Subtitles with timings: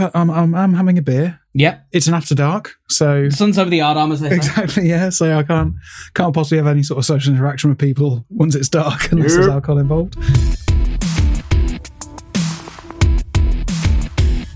[0.00, 1.40] I've, I'm, I'm I'm having a beer.
[1.54, 1.88] Yep.
[1.92, 4.36] It's an after dark, so the Sun's over the yard arm, as they say.
[4.36, 5.10] exactly yeah.
[5.10, 5.74] So I can't
[6.14, 9.48] can't possibly have any sort of social interaction with people once it's dark unless there's
[9.48, 10.16] alcohol involved.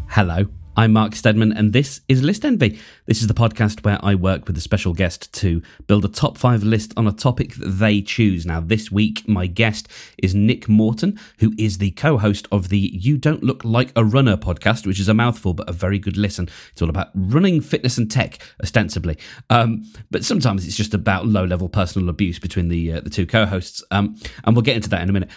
[0.09, 2.79] Hello, I'm Mark Stedman, and this is List Envy.
[3.05, 6.39] This is the podcast where I work with a special guest to build a top
[6.39, 8.47] five list on a topic that they choose.
[8.47, 12.79] Now, this week, my guest is Nick Moreton, who is the co host of the
[12.79, 16.17] You Don't Look Like a Runner podcast, which is a mouthful, but a very good
[16.17, 16.49] listen.
[16.71, 19.19] It's all about running, fitness, and tech, ostensibly.
[19.51, 23.27] Um, but sometimes it's just about low level personal abuse between the, uh, the two
[23.27, 23.85] co hosts.
[23.91, 25.31] Um, and we'll get into that in a minute.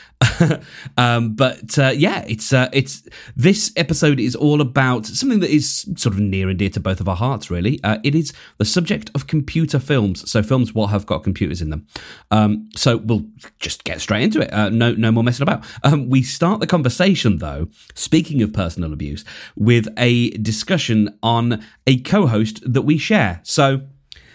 [0.98, 3.04] um, but uh, yeah, it's, uh, it's
[3.36, 7.02] this episode is all about something that is sort of near and dear to both
[7.02, 7.82] of our hearts, really.
[7.84, 10.30] Uh, it is the subject of computer films.
[10.30, 11.88] So, films what have got computers in them.
[12.32, 13.26] Um, so, we'll
[13.60, 14.54] just get straight into it.
[14.54, 15.66] Uh, no, no more messing about.
[15.84, 19.26] Um, we start the conversation, though, speaking of personal abuse,
[19.56, 23.42] with a discussion on a co host that we share.
[23.44, 23.82] So,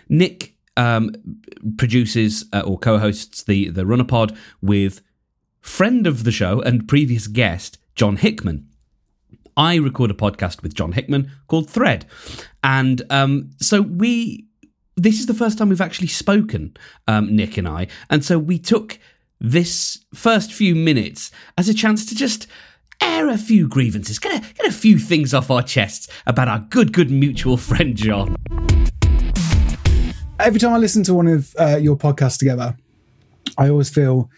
[0.09, 1.13] Nick um,
[1.77, 5.03] produces uh, or co-hosts the the Runner Pod with
[5.61, 8.70] friend of the show and previous guest Jon Hickman.
[9.57, 12.07] I record a podcast with Jon Hickman called Thread,
[12.63, 14.47] and um, so we.
[14.97, 16.77] This is the first time we've actually spoken,
[17.09, 18.99] um, Nick and I, and so we took
[19.41, 22.47] this first few minutes as a chance to just
[23.01, 26.59] air a few grievances, get a, get a few things off our chests about our
[26.59, 28.37] good, good mutual friend Jon.
[30.39, 32.77] Every time I listen to one of uh, your podcasts together,
[33.59, 34.31] I always feel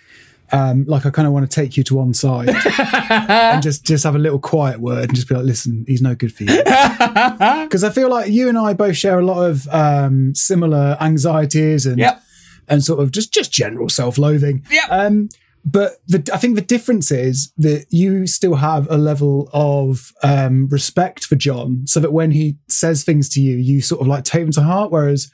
[0.52, 2.48] um, like I kind of want to take you to one side
[3.10, 6.14] and just just have a little quiet word and just be like, "Listen, he's no
[6.14, 9.66] good for you." Because I feel like you and I both share a lot of
[9.68, 12.22] um, similar anxieties and Yep.
[12.68, 14.64] and sort of just just general self-loathing.
[14.70, 14.84] Yep.
[14.90, 15.28] Um,
[15.64, 20.66] but the, I think the difference is that you still have a level of um,
[20.68, 24.24] respect for Jon, so that when he says things to you, you sort of like
[24.24, 24.90] take them to heart.
[24.90, 25.30] Whereas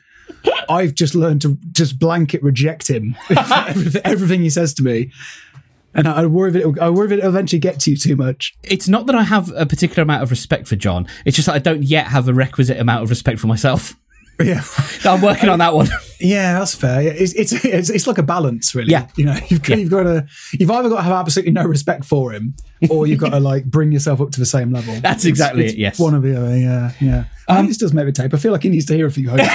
[0.69, 5.11] I've just learned to just blanket reject him, everything, everything he says to me,
[5.95, 8.17] and I, I worry that it'll, I worry that it'll eventually get to you too
[8.17, 8.55] much.
[8.63, 11.07] it's not that I have a particular amount of respect for Jon.
[11.25, 13.95] It's just that I don't yet have a requisite amount of respect for myself.
[14.41, 14.63] Yeah,
[15.05, 15.89] I'm working on that one.
[16.21, 17.01] Yeah, that's fair.
[17.03, 18.91] It's, it's it's it's like a balance, really.
[18.93, 19.09] Yeah.
[19.17, 19.77] you know, you've got, Yeah.
[19.77, 22.55] you've got to you've either got to have absolutely no respect for him,
[22.91, 24.95] or you've got to like bring yourself up to the same level.
[25.01, 25.99] That's It's- exactly it's it, yes.
[25.99, 26.57] one of the other.
[26.57, 27.25] Yeah, yeah.
[27.51, 28.35] I think um, this does make the tape.
[28.35, 29.31] I feel like he needs to hear a few.
[29.31, 29.47] hosts.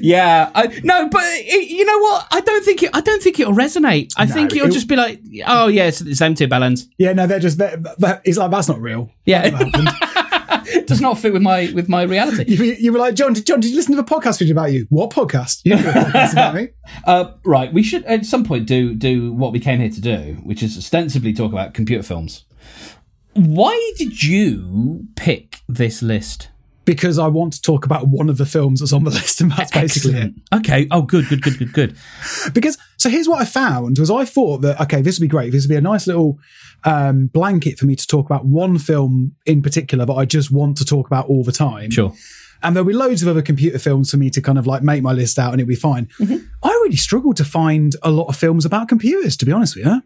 [0.00, 2.28] yeah, I, no, but it, you know what?
[2.30, 2.90] I don't think it.
[2.94, 4.12] I don't think it'll resonate.
[4.16, 6.86] I No, think it'll it- just be like, oh yeah, it's the same two bellends.
[6.98, 7.58] yeah, no, they're just.
[7.58, 9.10] They're, that, it's like that's not real.
[9.24, 9.88] Yeah, That happened.
[9.88, 9.94] it
[10.86, 12.44] does not fit with my with my reality.
[12.46, 13.32] you, you were like, Jon.
[13.32, 14.86] Did, Jon, did you listen to the podcast video about you?
[14.90, 15.62] What podcast?
[15.64, 16.68] You didn't do a podcast about me.
[17.06, 20.38] Uh, right, we should at some point do do what we came here to do,
[20.44, 22.44] which is ostensibly talk about computer films.
[23.34, 26.48] Why did you pick this list?
[26.84, 29.52] Because I want to talk about one of the films that's on the list, and
[29.52, 30.34] that's basically it.
[30.52, 30.88] Okay.
[30.90, 31.96] Oh, good, good, good, good, good.
[32.52, 35.50] because so here's what I found was I thought that okay this would be great
[35.52, 36.38] this would be a nice little
[36.84, 40.76] um, blanket for me to talk about one film in particular that I just want
[40.78, 42.12] to talk about all the time Sure.
[42.62, 45.02] and there'll be loads of other computer films for me to kind of like make
[45.02, 46.36] my list out and it'll be fine Mm-hmm.
[46.62, 49.84] I really struggled to find a lot of films about computers to be honest with
[49.86, 50.02] you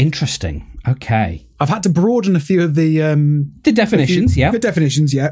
[0.00, 0.66] Interesting.
[0.88, 1.46] Okay.
[1.60, 4.50] I've had to broaden a few of the um, The definitions, yeah.
[4.50, 5.30] the definitions yeah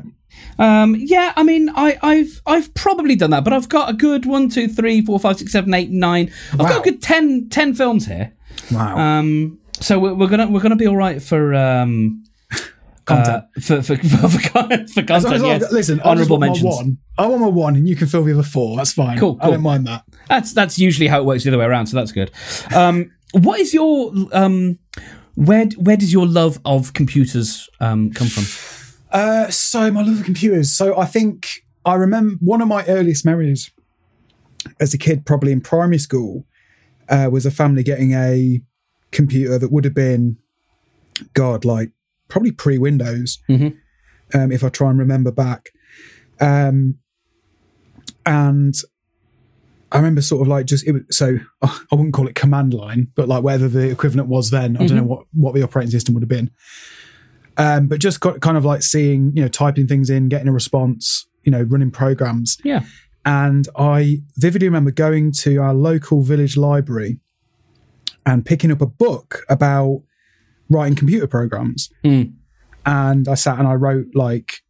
[0.58, 4.26] Um, yeah, I mean, I, I've I've probably done that, but I've got a good
[4.26, 6.30] one, two, three, four, five, six, seven, eight, nine.
[6.52, 8.34] I've got a good 10, 10 films here.
[8.70, 12.24] wow Um, so we're, we're gonna we're gonna be all right for um
[13.06, 15.34] content uh, for for for, for, con- for As content.
[15.34, 15.72] as Yes.
[15.72, 16.76] listen I just honorable want my mentions.
[16.76, 19.38] one I want my one and you can fill the other four that's fine Cool,
[19.40, 19.52] I cool.
[19.52, 21.86] don't mind that That's that's usually how it works the other way around.
[21.86, 22.30] So that's good.
[22.74, 24.78] Um, what is your um
[25.34, 28.44] where where does your love of computers um come from?
[29.10, 30.70] Uh, so my love of computers.
[30.74, 33.70] So I think I remember one of my earliest memories
[34.80, 36.44] as a kid, probably in primary school,
[37.08, 38.60] uh, was a family getting a
[39.10, 40.36] computer that would have been,
[41.32, 41.90] God, like
[42.28, 43.76] probably pre Windows, Mhm.
[44.34, 45.70] um, if I try and remember back.
[46.40, 46.96] Um,
[48.26, 48.74] and
[49.90, 53.08] I remember sort of like just it was, so I wouldn't call it command line,
[53.14, 56.14] but like whether the equivalent was then, I don't know what what the operating system
[56.14, 56.50] would have been.
[57.56, 60.52] Um, but just got, kind of like seeing, you know, typing things in, getting a
[60.52, 62.56] response, you know, running programs.
[62.62, 62.82] Yeah.
[63.24, 67.18] And I vividly remember going to our local village library
[68.24, 70.02] and picking up a book about
[70.70, 71.90] writing computer programs.
[72.04, 72.34] Mm.
[72.86, 74.62] And I sat and I wrote like,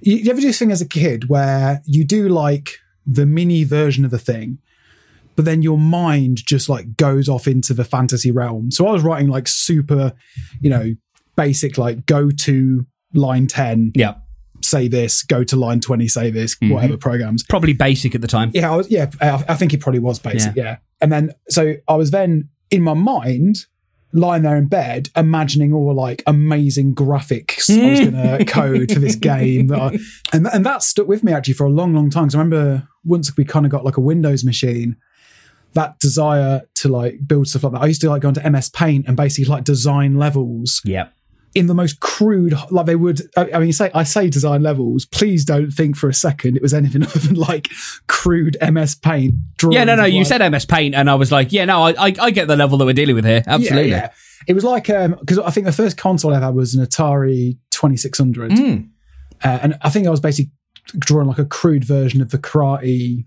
[0.00, 3.64] you, you ever do this thing as a kid where you do like the mini
[3.64, 4.58] version of the thing,
[5.36, 8.70] but then your mind just like goes off into the fantasy realm.
[8.70, 10.12] So I was writing like super,
[10.60, 10.94] you know,
[11.36, 14.14] basic like go to line 10, Yeah.
[14.62, 16.72] say this, go to line 20, say this, Mm-hmm.
[16.74, 17.42] whatever programs.
[17.48, 18.50] Probably basic at the time.
[18.54, 20.54] Yeah, I was, yeah, I, I think it probably was basic.
[20.54, 20.76] Yeah.
[21.00, 23.66] And then, so I was then in my mind,
[24.12, 28.98] lying there in bed, imagining all like amazing graphics I was going to code for
[28.98, 29.72] this game.
[29.72, 29.98] I-
[30.32, 32.24] and, and that stuck with me actually for a long, long time.
[32.24, 34.96] Because I remember once we kind of got like a Windows machine,
[35.74, 37.80] that desire to like build stuff like that.
[37.82, 41.08] I used to like go into MS Paint and basically like design levels Yeah.
[41.54, 43.20] In the most crude, like they would.
[43.36, 45.04] I, mean, you say I say design levels.
[45.04, 47.68] Please don't think for a second it was anything other than like
[48.06, 49.34] crude MS Paint.
[49.58, 50.04] Drawings Yeah, no, no.
[50.04, 52.48] You like- said MS Paint, and I was like, yeah, no, I, I, I get
[52.48, 53.42] the level that we're dealing with here.
[53.46, 53.90] Absolutely.
[53.90, 54.10] Yeah, yeah.
[54.46, 57.96] It was like because I think the first console I had was an Atari Twenty
[57.96, 58.88] Six Hundred, Mm.
[59.44, 60.50] uh, and I think I was basically
[60.98, 63.24] drawing like a crude version of the karate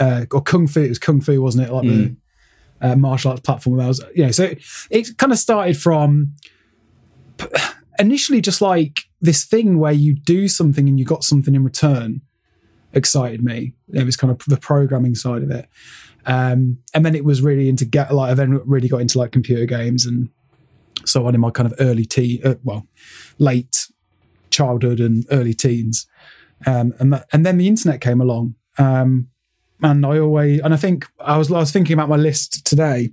[0.00, 0.80] uh, or kung fu.
[0.82, 1.72] It was kung fu, wasn't it?
[1.72, 2.16] Like the
[2.80, 3.76] uh, martial arts platform.
[3.78, 6.34] That was, you know, so it, it kind of started from
[7.98, 12.20] initially just like this thing where you do something and you got something in return.
[12.92, 13.74] Excited me.
[13.92, 15.68] It was kind of the programming side of it.
[16.24, 19.32] Um, and then it was really into get like I then really got into like
[19.32, 20.28] computer games and
[21.04, 22.86] so on in my kind of early teen, uh, well,
[23.38, 23.86] late
[24.50, 26.06] childhood and early teens.
[26.66, 28.54] Um, and that, and then the internet came along.
[28.78, 29.28] Um,
[29.82, 33.10] and I always and I think I was I was thinking about my list today,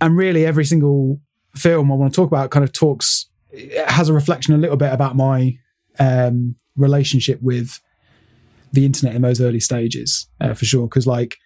[0.00, 1.20] and really every single
[1.58, 4.76] film I want to talk about kind of talks it has a reflection a little
[4.76, 5.58] bit about my
[5.98, 7.80] um, relationship with
[8.72, 10.86] the internet in those early stages uh, for sure.
[10.86, 11.36] Because like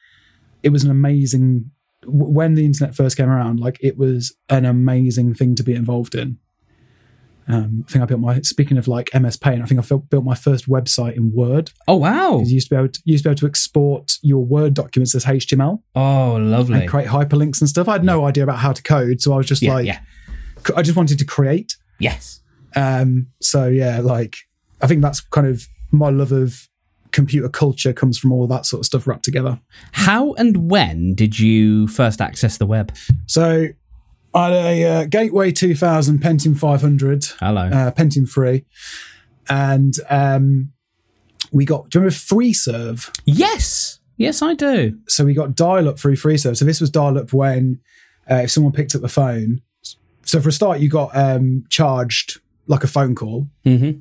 [0.63, 1.71] it was an amazing
[2.05, 6.17] when the internet first came around like it was an amazing thing to be involved
[6.17, 6.37] in
[7.49, 10.09] um, I think I built my speaking of like MS Paint I think I felt,
[10.11, 12.39] built my first website in Word Oh, wow.
[12.41, 15.15] you used to be able to, used to be able to export your Word documents
[15.15, 16.81] as HTML Oh, lovely.
[16.81, 17.89] and create hyperlinks and stuff.
[17.89, 20.01] I had no idea about how to code, so I was just Yeah, like, yeah.
[20.77, 21.77] I just wanted to create.
[21.99, 22.41] Yes.
[22.77, 24.37] Um, so yeah, like
[24.81, 26.69] I think that's kind of my love of
[27.11, 29.61] computer culture comes from all that sort of stuff wrapped together.
[29.93, 32.95] How and when did you first access the web?
[33.27, 33.67] So
[34.35, 37.61] I had a uh, Gateway 2000 Pentium 500, Hello.
[37.63, 38.65] uh, Pentium 3,
[39.49, 40.73] and um,
[41.53, 41.91] we got.
[41.91, 43.11] Do you remember FreeServe?
[43.27, 43.99] yes.
[44.19, 44.99] Yes, I do.
[45.09, 46.57] so we got dial up through FreeServe.
[46.57, 47.81] So this was dial up when
[48.31, 49.63] uh, if someone picked up the phone.
[50.25, 52.39] So for a start, you got um, charged
[52.69, 54.01] like a phone call, Mm-hmm.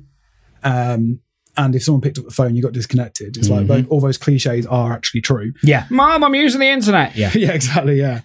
[0.62, 1.20] um,
[1.56, 3.36] and if someone picked up the phone, you got disconnected.
[3.36, 5.52] It's like all those cliches are actually true.
[5.62, 5.86] Yeah.
[5.90, 7.16] Mom, I'm using the internet.
[7.16, 7.30] Yeah.
[7.34, 7.98] yeah, exactly.
[7.98, 8.20] Yeah,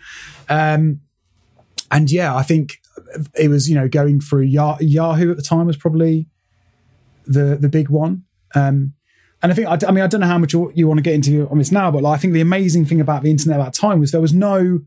[0.50, 1.02] um,
[1.92, 2.78] and yeah, I think
[3.36, 6.28] it was you know going through Yahoo at the time was probably
[7.26, 8.24] the the big one.
[8.56, 8.94] Um,
[9.42, 11.04] and I think I, I mean I don't know how much you, you want to
[11.04, 13.60] get into on this now, but like, I think the amazing thing about the internet
[13.60, 14.82] at that time was there was no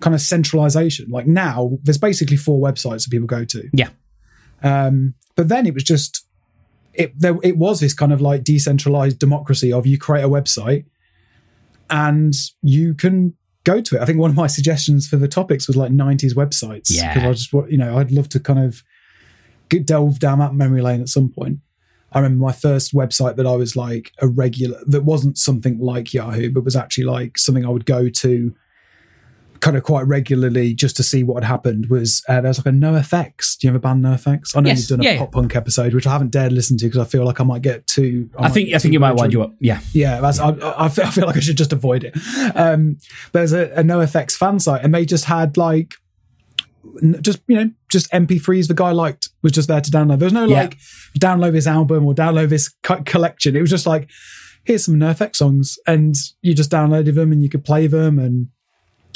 [0.00, 1.10] kind of centralization.
[1.10, 3.68] Like now, there's basically four websites that people go to.
[3.72, 3.90] Yeah.
[4.62, 6.26] Um, but then it was just
[6.94, 10.84] it there it was this kind of like decentralized democracy of you create a website
[11.90, 13.34] and you can
[13.64, 14.02] go to it.
[14.02, 16.90] I think one of my suggestions for the topics was like 90s websites.
[16.90, 17.14] Yeah.
[17.14, 18.82] Because I just you know, I'd love to kind of
[19.68, 21.58] get delve down that memory lane at some point.
[22.12, 26.14] I remember my first website that I was like a regular that wasn't something like
[26.14, 28.54] Yahoo, but was actually like something I would go to
[29.64, 32.66] kind of quite regularly just to see what had happened was uh, there was like
[32.66, 33.56] a NoFX.
[33.58, 34.54] Do you have a band NoFX?
[34.54, 34.80] I know Yes.
[34.80, 35.18] you've done a Yeah, yeah.
[35.20, 37.62] pop punk episode, which I haven't dared listen to because I feel like I might
[37.62, 38.28] get too.
[38.38, 39.54] I think I think you might wind you up.
[39.60, 39.80] Yeah.
[39.92, 42.14] Yeah, that's, I, I, feel, I feel like I should just avoid it.
[42.54, 42.98] Um,
[43.32, 45.94] there's a, a NoFX fan site, and they just had like
[47.20, 48.68] just you know just MP3s.
[48.68, 50.18] The guy liked was just there to download.
[50.18, 50.62] There was no Yeah.
[50.62, 50.78] like
[51.18, 53.56] download this album or download this co- collection.
[53.56, 54.08] It was just like
[54.64, 58.18] here's some NoFX songs, and you just downloaded them and you could play them.
[58.18, 58.48] And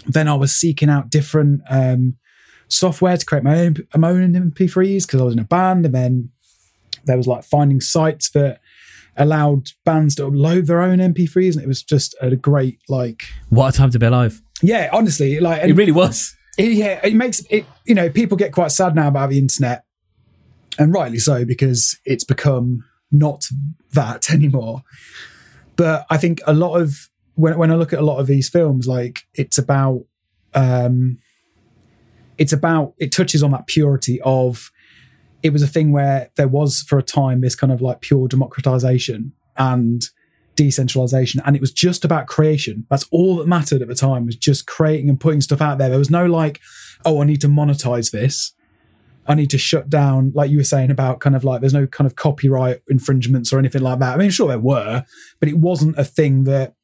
[0.08, 2.16] then I was seeking out different um,
[2.68, 5.94] software to create my own my own MP3s because I was in a band, and
[5.94, 6.30] then
[7.04, 8.60] there was like finding sites that
[9.16, 13.74] allowed bands to upload their own MP3s, and it was just a great like What
[13.74, 14.42] a time to be alive.
[14.62, 16.36] yeah, honestly, like It really was.
[16.56, 17.64] it, yeah, it makes it.
[17.84, 19.84] You know, people get quite sad now about the internet,
[20.78, 23.44] and rightly so because it's become not
[23.94, 24.82] that anymore.
[25.76, 27.08] But I think a lot of
[27.38, 30.04] when when I look at a lot of these films, like it's about,
[30.54, 31.18] um,
[32.37, 34.73] it's about it touches on that purity of.
[35.40, 38.26] It was a thing where there was for a time this kind of like pure
[38.26, 40.02] democratization and
[40.57, 42.85] decentralization and it was just about creation.
[42.90, 45.88] That's all that mattered at the time was just creating and putting stuff out there.
[45.88, 46.61] There was no like
[47.04, 48.52] oh i need to monetize this.
[49.28, 51.87] I need to shut down like you were saying about kind of like there's no
[51.87, 54.14] kind of copyright infringements or anything like that.
[54.14, 55.04] I mean sure there were
[55.38, 56.75] but it wasn't a thing that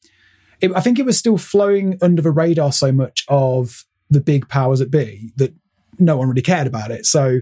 [0.61, 4.49] it, i think it was still flowing under the radar so much of the big
[4.49, 5.55] powers that be that
[5.99, 7.41] no one really cared about it so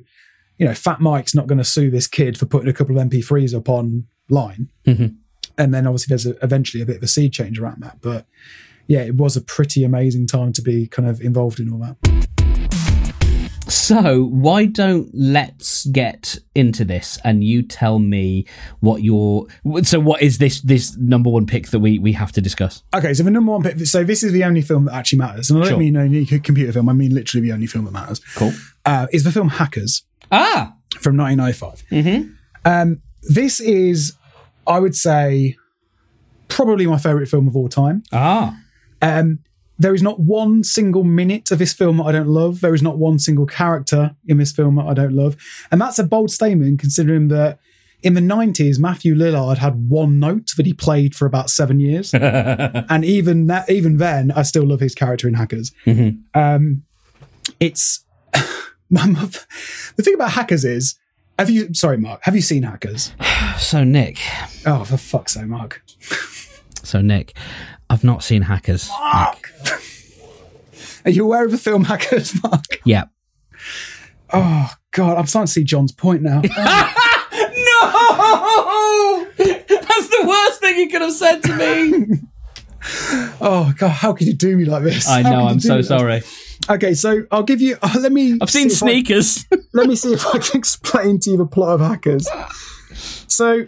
[0.58, 3.08] you know, Fat Mike's not going to sue this kid for putting a couple of
[3.08, 4.68] MP3s up online.
[4.86, 5.16] Mhm.
[5.58, 7.98] And then obviously there's a, eventually a bit of a sea change around that.
[8.00, 8.26] But
[8.86, 12.41] yeah, it was a pretty amazing time to be kind of involved in all that.
[13.72, 18.46] So why don't let's get into this and you tell me
[18.80, 19.46] what your
[19.82, 22.82] so what is this this number one pick that we we have to discuss?
[22.94, 23.80] Okay, so the number one pick.
[23.86, 25.78] So this is the only film that actually matters, and I don't Sure.
[25.78, 26.90] mean only computer film.
[26.90, 28.20] I mean literally the only film that matters.
[28.34, 28.52] Cool.
[28.84, 30.74] Uh, is the film Hackers Ah.
[31.00, 31.82] from 1995.
[32.64, 34.14] Um, this is,
[34.66, 35.56] I would say,
[36.48, 38.02] probably my favorite film of all time.
[38.12, 38.56] Ah.
[39.00, 39.38] Um,
[39.82, 42.60] there is not one single minute of this film that I don't love.
[42.60, 45.36] There is not one single character in this film that I don't love.
[45.70, 47.58] And that's a bold statement considering that
[48.02, 52.12] in the 90s, Matthew Lillard had one note that he played for about seven years.
[52.14, 55.72] and even that, even then, I still love his character in Hackers.
[56.34, 56.84] Um,
[57.60, 58.04] it's
[58.90, 59.38] my mother,
[59.96, 60.96] the thing about Hackers is,
[61.38, 63.12] have you, sorry, Mark, have you seen Hackers?
[63.58, 64.18] So Nick.
[64.64, 65.82] Oh, for fuck's sake, Mark.
[66.82, 67.36] So Nick,
[67.92, 68.88] I've not seen Hackers.
[69.04, 69.36] Are
[71.10, 72.64] you aware of the film Hackers, Mark?
[72.86, 73.04] Yeah.
[74.32, 76.40] Oh, God, I'm starting to see Jon's point now.
[77.32, 79.26] No!
[79.36, 82.04] That's the worst thing you could have said to me.
[83.40, 85.08] Oh God, how could you do me like this?
[85.08, 86.22] I How know, I'm so sorry.
[86.68, 87.76] Okay, so I'll give you.
[87.80, 88.36] Uh, let me.
[88.42, 89.46] I've seen see if I- sneakers.
[89.72, 92.26] let me see if I can explain to you the plot of Hackers.
[93.28, 93.66] So,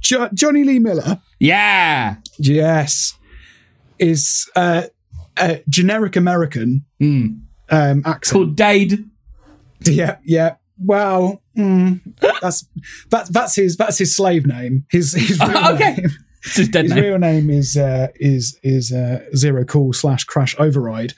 [0.00, 2.16] jo- Jonny Lee Miller, yeah.
[2.38, 3.17] yes,
[3.98, 4.82] is uh,
[5.36, 8.24] a generic American um, accent.
[8.32, 9.04] Called Dade.
[9.82, 10.56] Yeah, yeah.
[10.80, 12.00] Well, mm,
[12.40, 12.66] that's
[13.10, 14.84] that, that's his that's his slave name.
[14.90, 15.94] His his real Okay.
[15.96, 16.10] name.
[16.44, 21.14] His His real name is uh, is is uh, Zero Cool slash Crash Override.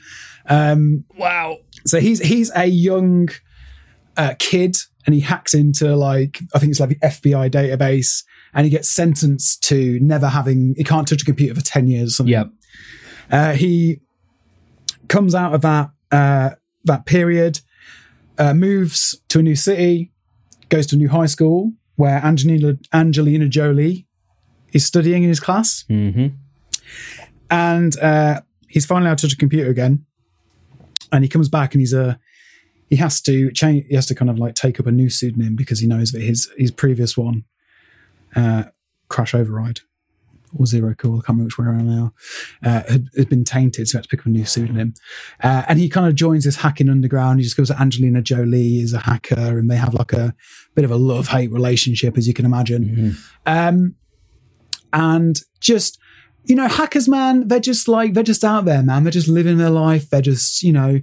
[0.49, 1.59] Um, Wow.
[1.87, 3.29] so he's he's a young
[4.17, 8.65] uh, kid, and he hacks into like I think it's like the FBI database, and
[8.65, 12.09] he gets sentenced to never having he can't touch a computer for ten years.
[12.13, 12.33] Or something.
[12.33, 12.49] Yep.
[13.31, 14.01] Uh, he
[15.09, 16.51] comes out of that uh,
[16.85, 17.61] that period,
[18.39, 20.13] uh, moves to a new city,
[20.69, 24.07] goes to a new high school where Angelina Angelina Jolie
[24.73, 26.29] is studying in his class, Mm-hmm.
[27.51, 30.05] and uh, he's finally able to touch a computer again.
[31.13, 32.19] And he comes back and he's a
[32.89, 33.87] he has to change.
[33.89, 36.23] He has to kind of like take up a new pseudonym because he knows that
[36.23, 37.45] his his previous one,
[38.35, 38.65] uh,
[39.09, 39.81] Crash Override
[40.55, 42.13] or Zero Cool, I can't remember which way around now,
[42.63, 44.95] uh, had, had been tainted, so he had to pick up a new pseudonym.
[45.43, 47.39] Uh, and he kind of joins this hacking underground.
[47.39, 50.35] He just goes to Angelina Jolie is a hacker, and they have like a
[50.75, 53.17] bit of a love hate relationship, as you can imagine.
[53.47, 53.95] Um,
[54.93, 55.99] and just
[56.45, 59.05] you know, hackers, man, they're just like they're just out there, man.
[59.05, 60.11] They're just living their life.
[60.11, 61.01] They're just you know,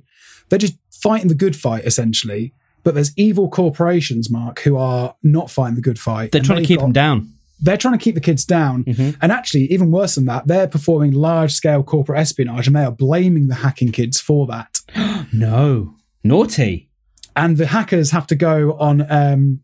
[0.50, 2.54] they're just fighting the good fight essentially.
[2.84, 6.32] But there's evil corporations, Mark, who are not fighting the good fight.
[6.32, 7.34] They're trying to keep got- him down.
[7.60, 8.84] They're trying to keep the kids down.
[9.22, 12.92] And actually, even worse than that, they're performing large scale corporate espionage and they are
[12.92, 14.80] blaming the hacking kids for that.
[15.34, 15.96] No.
[16.24, 16.90] Naughty.
[17.36, 19.62] And the hackers have to go on um,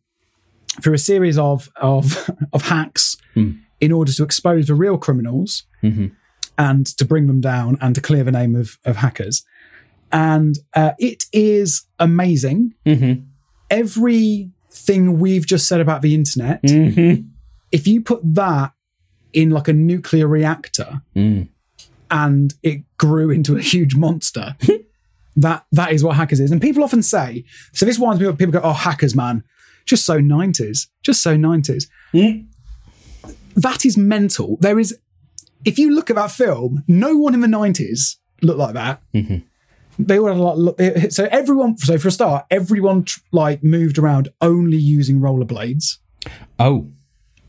[0.81, 3.17] through a series of, of, of hacks
[3.79, 5.63] in order to expose the real criminals
[6.57, 9.43] and to bring them down and to clear the name of, of hackers.
[10.11, 12.73] And uh, it is amazing.
[12.85, 13.23] Mm-hmm.
[13.69, 17.29] Everything we've just said about the internet, Mm-hmm.
[17.73, 18.71] If you put that
[19.33, 21.49] in like a nuclear reactor Mm.
[22.09, 24.55] and it grew into a huge monster,
[25.35, 26.51] that that is what hackers is.
[26.51, 28.37] And people often say, so this winds me up.
[28.37, 29.43] People go, "Oh, hackers, man,
[29.85, 31.89] just so nineties, just so nineties.
[33.55, 34.57] That is mental.
[34.61, 34.97] There is,
[35.65, 39.01] if you look at that film, no one in the nineties looked like that.
[39.99, 41.11] They all had a lot.
[41.11, 41.77] So everyone.
[41.77, 45.97] So for a start, everyone tr- like moved around only using rollerblades.
[46.59, 46.87] Oh.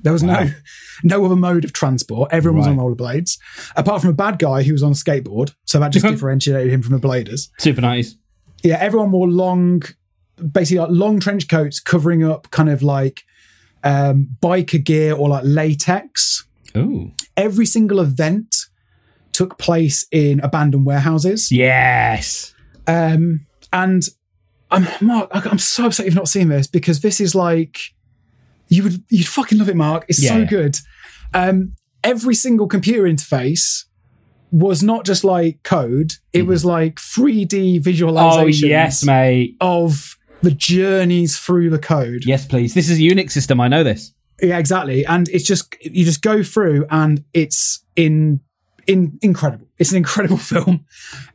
[0.04, 0.50] There was no
[1.02, 2.30] no other mode of transport.
[2.32, 3.38] Everyone was on rollerblades,
[3.74, 5.54] apart from a bad guy who was on a skateboard.
[5.64, 7.48] So that just differentiated him from the bladers.
[7.58, 8.14] Super nice.
[8.62, 9.82] Yeah, everyone wore long,
[10.52, 13.24] basically like long trench coats covering up kind of like
[13.82, 16.46] um, biker gear or like latex.
[16.74, 17.10] Oh.
[17.36, 18.54] Every single event
[19.32, 21.50] took place in abandoned warehouses.
[21.50, 22.54] Yes.
[22.86, 24.02] Um, and
[24.70, 27.78] I'm Mark, I'm so upset you've not seen this because this is like
[28.68, 30.04] you would you'd fucking love it, Mark.
[30.08, 30.44] It's so Yeah.
[30.44, 30.76] good.
[31.32, 33.84] Um, every single computer interface
[34.50, 38.68] was not just like code; it was like 3D visualization.
[38.68, 39.56] Oh, yes, mate.
[39.60, 42.24] of the journeys through the code.
[42.26, 42.74] Yes, please.
[42.74, 43.60] This is a Unix system.
[43.60, 44.12] I know this.
[44.42, 45.06] Yeah, exactly.
[45.06, 48.40] And it's just you just go through, and it's in
[48.86, 49.66] in incredible.
[49.78, 50.84] It's an incredible film,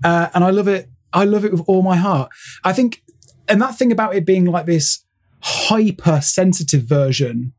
[0.04, 0.90] uh, and I love it.
[1.12, 2.30] I love it with all my heart.
[2.64, 3.02] I think,
[3.48, 5.04] and that thing about it being like this
[5.42, 7.54] hypersensitive version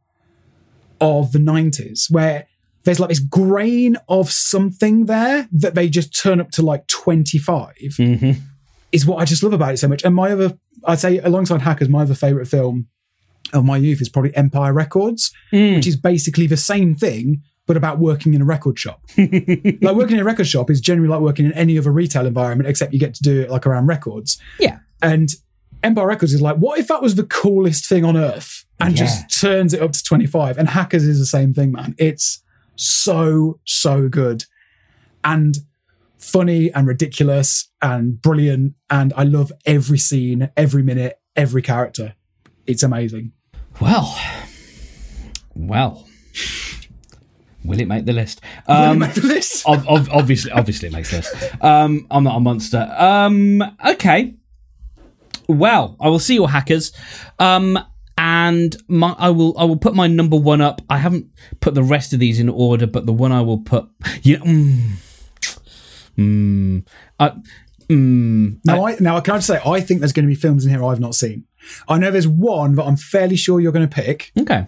[1.00, 2.46] of the 90s where
[2.84, 7.74] there's like this grain of something there that they just turn up to like 25
[7.98, 8.32] Mm-hmm.
[8.92, 10.02] is what I just love about it so much.
[10.04, 12.88] And my other, I'd say alongside Hackers, my other favorite film
[13.52, 17.98] of my youth is probably Empire Records, which is basically the same thing, but about
[17.98, 19.00] working in a record shop.
[19.18, 22.68] like working in a record shop is generally like working in any other retail environment,
[22.68, 24.38] except you get to do it like around records.
[24.58, 24.78] Yeah.
[25.02, 25.30] And
[25.82, 28.64] Empire Records is like, what if that was the coolest thing on earth?
[28.78, 29.04] And Yeah.
[29.06, 30.58] just turns it up to 25.
[30.58, 31.94] And Hackers is the same thing, man.
[31.98, 32.42] It's
[32.76, 34.44] so, so good.
[35.24, 35.56] And
[36.18, 38.74] funny and ridiculous and brilliant.
[38.90, 42.14] And I love every scene, every minute, every character.
[42.66, 43.32] It's amazing.
[43.80, 44.18] Well,
[45.54, 46.06] well,
[47.64, 48.40] will it make the list?
[48.68, 49.66] Will it Um, make the list?
[49.66, 51.28] ob- ob- obviously, obviously, it makes this.
[51.60, 52.94] Um, I'm not a monster.
[52.98, 54.34] Um, okay.
[55.52, 56.92] Well, I will see your hackers.
[57.38, 57.78] Um,
[58.18, 60.82] and my, I will, I will put my number one up.
[60.90, 61.28] I haven't
[61.60, 63.88] put the rest of these in order, but the one I will put,
[64.22, 64.90] you know, mm,
[66.18, 66.86] mm,
[67.18, 67.30] I,
[67.88, 70.66] mm, Now, I, now, can I just say, I think there's going to be films
[70.66, 71.44] in here I've not seen.
[71.88, 74.66] I know there's one that I'm fairly sure you're going to pick okay.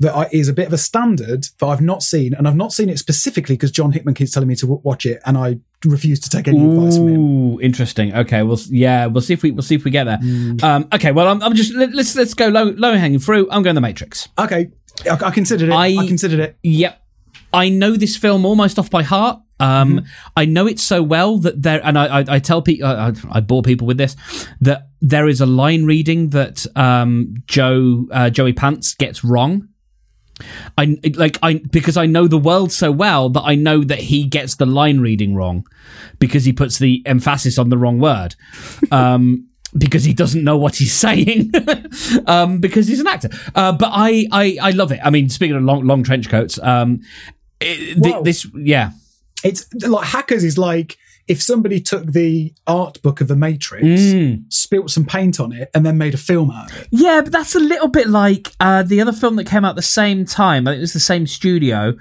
[0.00, 2.72] that I, is a bit of a standard that I've not seen, and I've not
[2.72, 5.60] seen it specifically because Jon Hickman keeps telling me to w- watch it, and I
[5.84, 7.20] refuse to take any advice from him.
[7.20, 8.14] Ooh, interesting.
[8.14, 10.18] Okay, well, yeah, we'll see if we we'll see if we get there.
[10.18, 10.62] Mm.
[10.62, 13.48] Um, okay, well, I'm, I'm just let, let's let's go low low hanging fruit.
[13.50, 14.28] I'm going the Matrix.
[14.38, 14.70] Okay,
[15.08, 15.72] I, I considered it.
[15.72, 16.58] I, I- considered it.
[16.62, 17.00] Yep,
[17.52, 19.40] I know this film almost off by heart.
[19.60, 20.04] Um,
[20.36, 23.40] I know it so well that there, and I, I, I tell people, I, I
[23.40, 24.14] bore people with this,
[24.60, 29.68] that there is a line reading that um, Joe uh, Joey Pants gets wrong.
[30.76, 34.24] I like I because I know the world so well that I know that he
[34.24, 35.66] gets the line reading wrong
[36.18, 38.34] because he puts the emphasis on the wrong word.
[38.90, 41.52] Um, because he doesn't know what he's saying,
[42.26, 43.28] um, because he's an actor.
[43.54, 45.00] Uh, but I, I, I love it.
[45.04, 47.02] I mean, speaking of long, long trench coats, um,
[47.60, 48.22] it, Whoa.
[48.22, 48.92] this, yeah,
[49.44, 50.96] It's like Hackers is like
[51.28, 54.44] if somebody took the art book of The Matrix, Mm.
[54.52, 56.88] spilt some paint on it, and then made a film out of it.
[56.90, 57.20] yeah.
[57.22, 60.24] But that's a little bit like uh, the other film that came out the same
[60.24, 60.66] time.
[60.66, 61.94] I think it was the same studio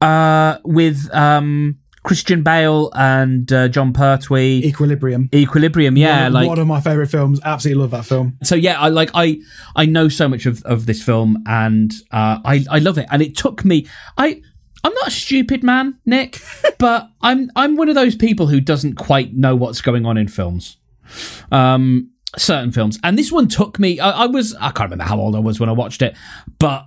[0.00, 4.62] uh, with um, Christian Bale and uh, John Pertwee.
[4.64, 5.28] Equilibrium.
[5.34, 7.40] Equilibrium, yeah, one, like one of my favorite films.
[7.44, 8.38] Absolutely love that film.
[8.42, 9.38] so yeah i like i
[9.76, 13.20] i know so much of, of this film and uh i i love it and
[13.22, 14.40] it took me i
[14.84, 16.38] i'm not a stupid man nick
[16.78, 20.28] but i'm i'm one of those people who doesn't quite know what's going on in
[20.28, 20.76] films.
[21.50, 22.96] Um certain films.
[23.02, 25.58] And this one took me I, I was i can't remember how old i was
[25.58, 26.16] when i watched it
[26.58, 26.86] but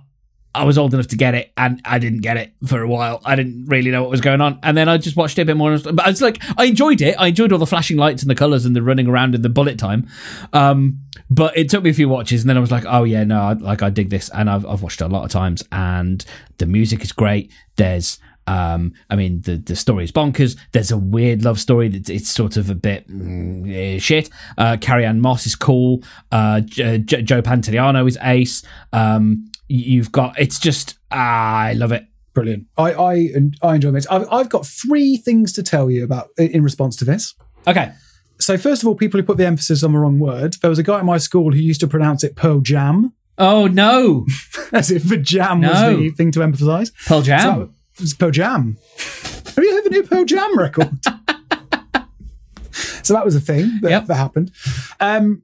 [0.54, 3.20] I was old enough to get it, and I didn't get it for a while.
[3.24, 5.44] I didn't really know what was going on, and then I just watched it a
[5.44, 5.76] bit more.
[5.78, 7.16] But I was like, I enjoyed it.
[7.18, 9.48] I enjoyed all the flashing lights and the colors and the running around and the
[9.48, 10.08] bullet time.
[10.52, 13.24] Um, but it took me a few watches, and then I was like, oh yeah,
[13.24, 15.62] no, I, like I dig this, and I've I've watched it a lot of times,
[15.72, 16.24] and
[16.58, 17.52] the music is great.
[17.76, 20.56] There's um, I mean, the the story is bonkers.
[20.72, 24.30] There's a weird love story that it's sort of a bit mm, eh, shit.
[24.58, 26.02] Uh, Carrie Ann Moss is cool.
[26.30, 28.62] Uh, J- J- Joe Pantoliano is ace.
[28.92, 32.06] Um, you've got it's just ah, I love it.
[32.34, 32.66] Brilliant.
[32.76, 33.30] I I
[33.62, 34.06] I enjoy this.
[34.08, 37.34] I've, I've got three things to tell you about in response to this.
[37.66, 37.92] Okay,
[38.38, 40.54] So first of all, people who put the emphasis on the wrong word.
[40.60, 43.66] There was a guy at my school who used to pronounce it Pearl Jam, Oh
[43.68, 44.26] no,
[44.72, 45.70] as if the jam No.
[45.70, 46.90] was the thing to emphasise.
[47.06, 47.40] Pearl Jam.
[47.40, 47.70] So,
[48.02, 48.76] it's Pearl Jam.
[48.98, 50.90] Have you heard the new Pearl Jam record?
[53.02, 54.06] so that was a thing that, Yep.
[54.06, 54.50] that happened.
[55.00, 55.42] Um,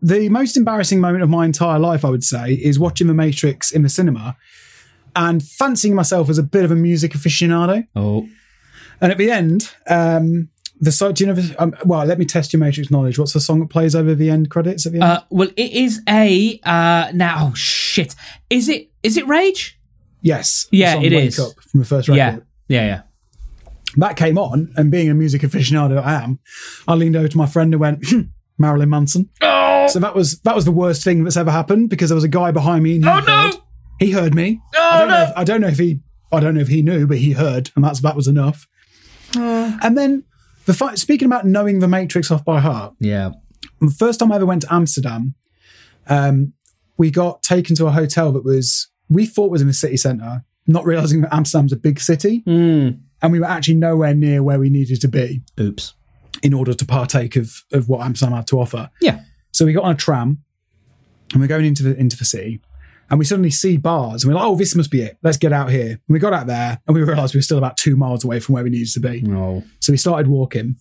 [0.00, 3.70] the most embarrassing moment of my entire life, I would say, is watching The Matrix
[3.72, 4.36] in the cinema
[5.16, 7.86] and fancying myself as a bit of a music aficionado.
[7.96, 8.28] oh,
[9.00, 10.48] And at the end, um,
[10.80, 11.42] the song, do you know?
[11.58, 13.18] Um, well, let me test your Matrix knowledge.
[13.18, 15.04] What's the song that plays over the end credits at the end?
[15.04, 17.48] uh, well, it is a uh now.
[17.50, 18.14] Oh shit,
[18.48, 19.76] is it is it Rage?
[20.20, 20.68] yes.
[20.70, 21.38] yeah, it Wake is.
[21.40, 22.44] Up from the first record.
[22.68, 23.02] Yeah, yeah, yeah.
[23.96, 26.38] that came on, and being a music aficionado that I am,
[26.86, 28.20] I leaned over to my friend and went, "Hmm,
[28.58, 29.28] Marilyn Manson.
[29.40, 32.24] Oh, So that was that was the worst thing that's ever happened because there was
[32.24, 32.96] a guy behind me.
[32.96, 33.50] And he oh heard, no,
[34.00, 34.60] He heard me.
[34.74, 35.14] I oh don't know.
[35.16, 35.22] no.
[35.30, 36.00] If, I don't know if he.
[36.30, 38.66] I don't know if he knew, but he heard, and that's that was enough.
[39.34, 40.24] And then
[40.66, 42.94] the fi- speaking about knowing the Matrix off by heart.
[43.00, 43.30] Yeah.
[43.80, 45.34] The first time I ever went to Amsterdam,
[46.08, 46.52] um,
[46.96, 50.44] we got taken to a hotel that was we thought was in the city centre,
[50.66, 53.00] not realizing that Amsterdam's a big city, Mm.
[53.22, 55.94] and we were actually nowhere near where we needed to be Oops.
[56.42, 58.90] In order to partake of of what Amsterdam had to offer.
[59.00, 59.20] Yeah.
[59.52, 60.42] So we got on a tram,
[61.32, 62.60] and we're going into the into the city,
[63.10, 65.18] and we suddenly see bars, and we're like, "Oh, this must be it.
[65.22, 67.58] Let's get out here." And we got out there, and we realised we were still
[67.58, 69.22] about two miles away from where we needed to be.
[69.22, 69.64] No.
[69.80, 70.76] So we started walking.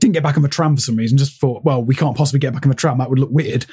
[0.00, 1.16] Didn't get back on the tram for some reason.
[1.16, 2.98] Just thought, well, we can't possibly get back on the tram.
[2.98, 3.64] That would look weird.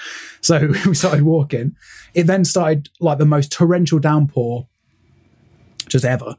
[0.41, 1.75] So we started walking.
[2.13, 4.67] It then started like the most torrential downpour
[5.87, 6.35] just ever.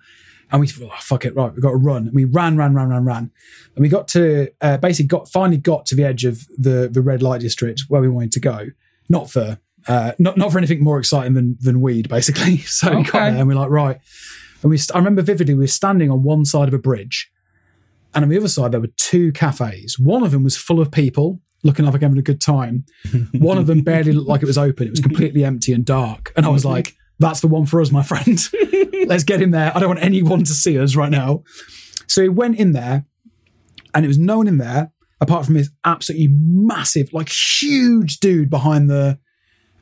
[0.52, 2.06] And we thought, oh, fuck it, right, we've got to run.
[2.08, 3.30] And we ran, ran, ran, ran, ran.
[3.74, 7.00] And we got to uh, basically got finally got to the edge of the the
[7.00, 8.66] red light district where we wanted to go.
[9.08, 12.58] Not for uh, not not for anything more exciting than than weed, basically.
[12.66, 13.98] So we got there and we're like, right.
[14.62, 17.32] And we st- I remember vividly we were standing on one side of a bridge,
[18.14, 19.98] and on the other side there were two cafes.
[19.98, 22.84] One of them was full of people looking like they're having a good time.
[23.34, 24.88] One of them barely looked like it was open.
[24.88, 26.32] It was completely empty and dark.
[26.36, 28.38] And I was like, that's the one for us, my friend.
[29.06, 29.72] Let's get in there.
[29.74, 31.42] I don't want anyone to see us right now.
[32.06, 33.06] So he went in there,
[33.94, 38.50] and it was no one in there apart from this absolutely massive, like huge dude
[38.50, 39.18] behind the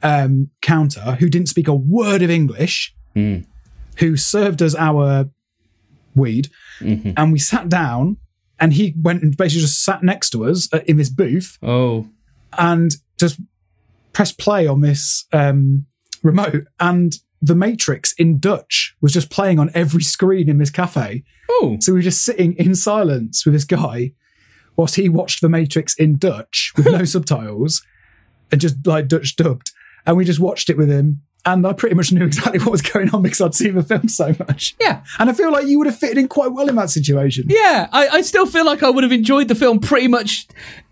[0.03, 3.45] um, counter who didn't speak a word of English, Mm.
[3.99, 5.29] who served us our
[6.15, 6.49] weed.
[6.81, 7.15] Mhm.
[7.17, 8.19] And we sat down,
[8.59, 12.07] and he went and basically just sat next to us uh, in this booth Oh.
[12.59, 13.41] and just
[14.13, 15.87] pressed play on this um,
[16.23, 16.65] remote.
[16.79, 21.25] And The Matrix in Dutch was just playing on every screen in this cafe.
[21.49, 21.79] Oh.
[21.81, 24.13] So we were just sitting in silence with this guy
[24.77, 27.83] whilst he watched The Matrix in Dutch with no subtitles
[28.53, 29.73] and just like Dutch dubbed.
[30.07, 31.23] And we just watched it with him.
[31.47, 34.09] And I pretty much knew exactly what was going on because I'd seen the film
[34.09, 34.75] so much.
[34.79, 35.03] Yeah.
[35.19, 37.45] And I feel like you would have fitted in quite well in that situation.
[37.49, 40.47] Yeah, I, I still feel like I would have enjoyed the film pretty much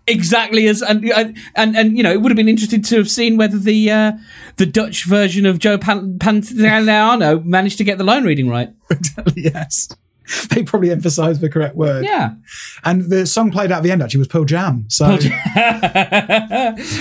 [0.09, 1.11] exactly as and
[1.55, 4.11] and and you know it would have been interesting to have seen whether the uh,
[4.57, 8.69] the Dutch version of Joe Pan- Pantoliano managed to get the line reading right.
[9.35, 9.89] yes.
[10.49, 12.05] They probably emphasised the correct word.
[12.05, 12.35] Yeah,
[12.83, 14.85] And the song played at the end actually was Pearl Jam.
[14.87, 15.07] So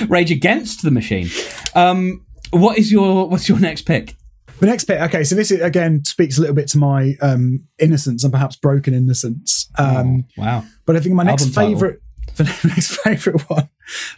[0.08, 1.28] Rage Against the Machine.
[1.74, 4.16] Um, what is your what's your next pick?
[4.60, 7.64] the next bit, okay, so this is, again speaks a little bit to my um,
[7.78, 9.70] innocence and perhaps broken innocence.
[9.78, 10.64] Um, Wow.
[10.86, 11.98] But I think my next favourite,
[12.62, 13.68] the next favourite one,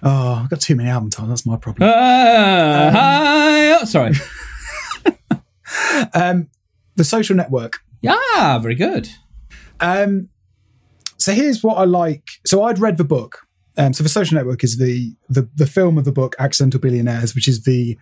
[0.03, 1.31] oh, I've got too many album titles.
[1.31, 1.89] That's my problem.
[1.89, 4.13] Uh, hi- oh, sorry.
[6.15, 6.49] Um,
[6.97, 7.79] the Social Network.
[8.03, 9.09] Yeah, very good.
[9.79, 10.29] Um,
[11.17, 12.25] so here's what I like.
[12.45, 13.47] So I'd read the book.
[13.77, 17.35] Um, so the Social Network is the, the the film of the book Accidental Billionaires,
[17.35, 17.97] which is the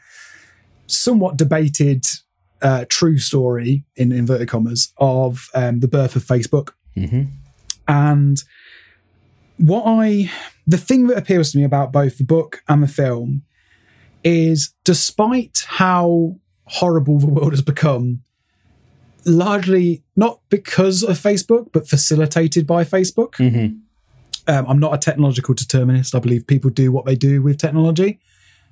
[0.86, 2.04] somewhat debated
[2.62, 6.70] uh, true story in inverted commas of um, the birth of Facebook.
[6.96, 7.28] Mhm.
[7.86, 8.42] And
[9.58, 10.30] what I
[10.66, 13.42] the thing that appeals to me about both the book and the film
[14.24, 18.20] is despite how horrible the world has become
[19.24, 23.32] largely not because of Facebook, but facilitated by Facebook.
[23.34, 23.80] Mhm.
[24.46, 26.14] Um, I'm not a technological determinist.
[26.14, 28.18] I believe people do what they do with technology,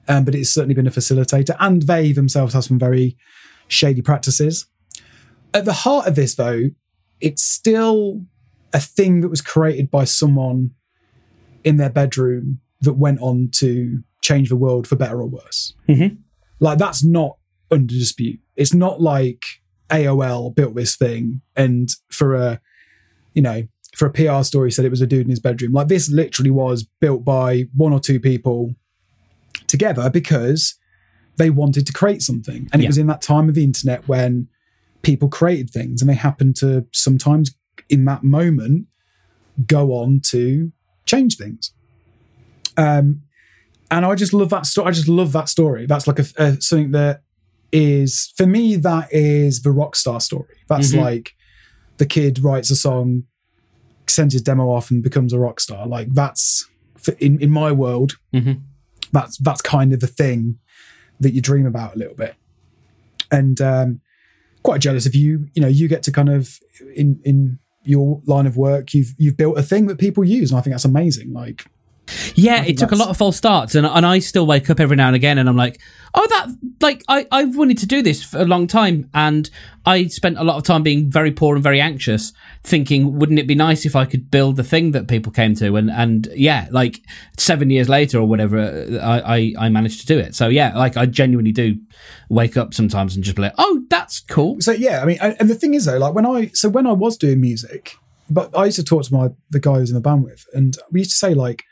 [0.08, 3.16] um, but it's certainly been a facilitator, and they themselves have some very
[3.68, 4.66] shady practices.
[5.52, 6.70] At the heart of this, though,
[7.20, 8.22] it's still
[8.76, 10.70] a thing that was created by someone
[11.64, 15.72] in their bedroom that went on to change the world for better or worse.
[15.88, 16.18] Mhm.
[16.60, 17.38] Like that's not
[17.70, 18.38] under dispute.
[18.54, 19.42] It's not like
[19.90, 22.60] AOL built this thing and for a,
[23.34, 25.72] you know, for a PR story said it was a dude in his bedroom.
[25.72, 28.74] Like this literally was built by one or two people
[29.66, 30.74] together because
[31.38, 32.68] they wanted to create something.
[32.72, 32.86] And Yeah.
[32.86, 34.48] it was in that time of the internet when
[35.02, 37.54] people created things and they happened to sometimes
[37.88, 38.86] in that moment
[39.66, 40.72] go on to
[41.06, 41.72] change things.
[42.76, 43.22] Um,
[43.90, 44.88] and I just love that story.
[44.88, 45.86] I just love that story.
[45.86, 47.22] That's like a, a something that
[47.72, 48.76] is for me.
[48.76, 50.56] That is the rock star story.
[50.68, 51.00] That's Mhm.
[51.00, 51.32] like
[51.98, 53.24] the kid writes a song,
[54.06, 55.86] sends his demo off, and becomes a rock star.
[55.86, 56.66] Like that's
[56.98, 58.18] for, in in my world.
[58.34, 58.60] Mhm.
[59.12, 60.58] That's that's kind of the thing
[61.20, 62.34] that you dream about a little bit.
[63.30, 64.00] And um,
[64.62, 65.48] quite jealous of you.
[65.54, 66.58] You know, you get to kind of
[66.94, 70.58] in in your line of work, you've you've built a thing that people use, and
[70.58, 71.32] I think that's amazing.
[71.32, 71.66] Like
[72.34, 74.96] Yeah, it took a lot of false starts, and and I still wake up every
[74.96, 75.80] now and again, and I'm like,
[76.14, 76.48] oh, that
[76.80, 79.50] like I I've wanted to do this for a long time, and
[79.84, 83.46] I spent a lot of time being very poor and very anxious, thinking, wouldn't it
[83.46, 86.68] be nice if I could build the thing that people came to, and and yeah,
[86.70, 87.00] like
[87.38, 90.34] seven years later or whatever, uh, I I, I managed to do it.
[90.34, 91.76] So yeah, like I genuinely do
[92.28, 94.60] wake up sometimes and just be like, oh, that's cool.
[94.60, 96.86] so yeah, I mean, and and the thing is though, like when I so when
[96.86, 97.96] I was doing music,
[98.30, 100.44] but I used to talk to my the guy who was in the band with,
[100.52, 101.64] and we used to say like,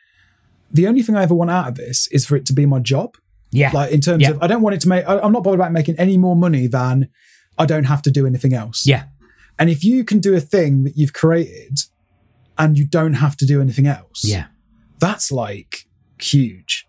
[0.75, 2.79] the only thing I ever want out of this is for it to be my
[2.81, 3.17] job.
[3.51, 4.31] Yeah, Like in terms Yeah.
[4.33, 5.09] of, I don't want it to make.
[5.09, 7.09] I, I'm not bothered about making any more money than
[7.57, 8.85] I don't have to do anything else.
[8.87, 9.05] yeah,
[9.59, 11.79] And if you can do a thing that you've created,
[12.59, 14.47] and you don't have to do anything else, yeah,
[14.99, 15.87] that's like
[16.21, 16.89] huge.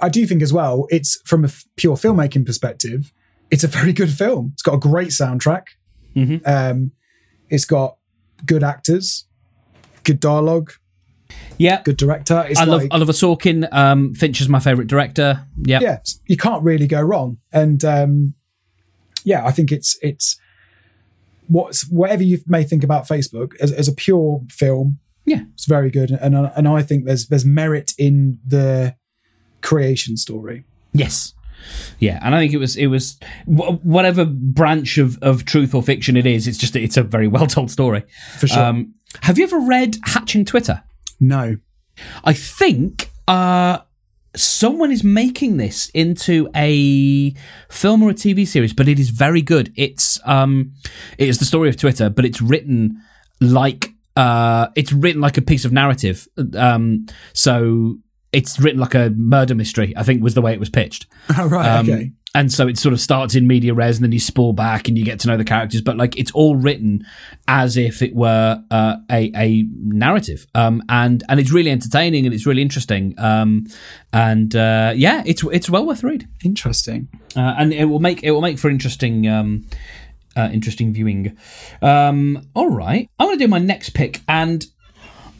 [0.00, 3.12] I do think as well, it's from a f- pure filmmaking perspective,
[3.50, 4.50] it's a very good film.
[4.54, 5.64] It's got a great soundtrack.
[6.16, 6.40] Mhm.
[6.46, 6.90] Um,
[7.48, 7.96] it's got
[8.44, 9.26] good actors,
[10.02, 10.72] good dialogue.
[11.58, 11.82] Yeah.
[11.82, 12.44] good director.
[12.48, 13.68] It's I love like, Oliver Sorkin.
[13.72, 15.46] Um, Fincher's my favorite director.
[15.62, 15.80] Yeah.
[15.80, 17.38] yeah, you can't really go wrong.
[17.52, 18.34] And um,
[19.24, 20.38] yeah, I think it's it's
[21.46, 25.42] what's whatever you may think about Facebook as, as a pure film, Yeah.
[25.54, 26.10] it's very good.
[26.10, 28.96] And and I think there's there's merit in the
[29.62, 30.64] creation story.
[30.92, 31.34] Yes.
[31.98, 36.14] Yeah, and I think it was it was whatever branch of, of truth or fiction
[36.16, 36.46] it is.
[36.46, 38.02] It's just it's a very well told story.
[38.38, 38.62] For sure.
[38.62, 40.82] Um, have you ever read Hatching Twitter?
[41.20, 41.56] No,
[42.24, 43.78] I think uh,
[44.36, 47.34] someone is making this into a
[47.70, 49.72] film or a TV series, but it is very good.
[49.76, 50.72] It's um,
[51.18, 53.00] it is the story of Twitter, but it's written
[53.40, 56.26] like uh, it's written like a piece of narrative.
[56.56, 57.96] Um, so
[58.32, 59.94] it's written like a murder mystery.
[59.96, 61.06] I think was the way it was pitched.
[61.38, 64.10] oh, right, Um, okay, And so it sort of starts in media res, and then
[64.12, 65.82] you spool back, and you get to know the characters.
[65.82, 67.06] But like it's all written
[67.46, 72.34] as if it were uh, a a narrative, um, and and it's really entertaining and
[72.34, 73.14] it's really interesting.
[73.18, 73.66] Um,
[74.12, 77.08] and uh, yeah, it's it's well worth read, interesting.
[77.36, 79.28] uh, and it will make it will make for interesting.
[79.28, 79.66] Um,
[80.36, 81.36] uh, interesting viewing.
[81.80, 84.66] Um, all right, I want to do my next pick, and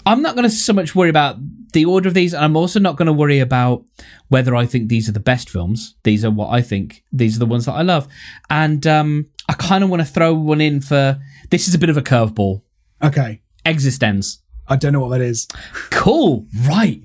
[0.06, 1.36] I'm not going to so much worry about
[1.74, 3.84] the order of these, and I'm also not going to worry about
[4.28, 5.94] whether I think these are the best films.
[6.02, 7.04] These are what I think.
[7.12, 8.08] These are the ones that I love,
[8.48, 11.20] and um, I kind of want to throw one in for.
[11.50, 12.62] This is a bit of a curveball.
[13.02, 14.38] Okay, eXistenZ.
[14.66, 15.46] I don't know what that is.
[15.90, 16.46] Cool.
[16.66, 17.02] Right.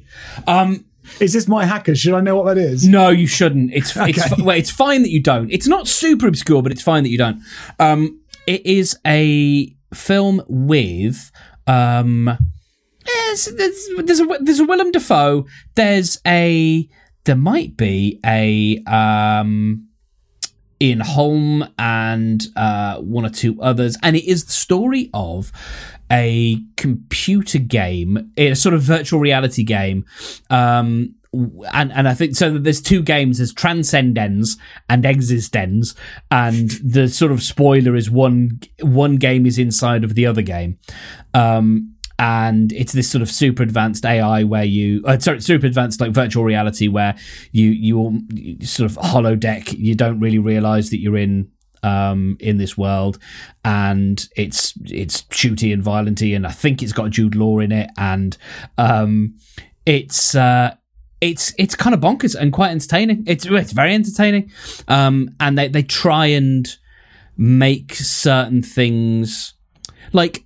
[0.47, 0.85] Um,
[1.19, 1.93] Is this my hacker?
[1.93, 2.87] Should I know what that is?
[2.87, 3.73] No, you shouldn't.
[3.73, 4.41] It's it's Okay.
[4.43, 5.51] well, it's fine that you don't.
[5.51, 7.41] It's not super obscure, but it's fine that you don't.
[7.79, 11.31] Um, it is a film with
[11.67, 12.37] um,
[13.29, 15.45] there's there's a there's a Willem Dafoe.
[15.75, 16.87] There's a
[17.25, 19.85] there might be a um.
[20.81, 25.51] Ian Holm and uh, one or two others, and it is the story of
[26.09, 30.05] a computer game, a sort of virtual reality game,
[30.49, 31.15] um,
[31.73, 32.57] and and I think so.
[32.57, 34.57] There's two games: there's tranCendenZ
[34.89, 35.95] and eXistenZ,
[36.31, 40.79] and the sort of spoiler is one one game is inside of the other game.
[41.33, 46.01] Um, and it's this sort of super advanced AI where you, uh, sorry, super advanced
[46.01, 47.15] like virtual reality where
[47.53, 51.49] you you you sort of holodeck You don't really realize that you're in
[51.81, 53.17] um in this world
[53.63, 57.89] and it's it's shooty and violenty and I think it's got Jude Law in it
[57.97, 58.37] and
[58.77, 59.35] um
[59.85, 60.75] it's uh
[61.21, 63.23] it's it's kind of bonkers and quite entertaining.
[63.27, 64.51] It's it's very entertaining.
[64.89, 66.67] Um and they they try and
[67.37, 69.53] make certain things
[70.11, 70.43] like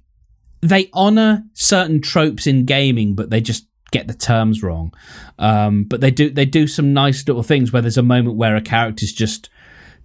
[0.63, 4.93] they honor certain tropes in gaming, but they just get the terms wrong.
[5.37, 8.55] Um, but they do they do some nice little things where there's a moment where
[8.55, 9.49] a character's just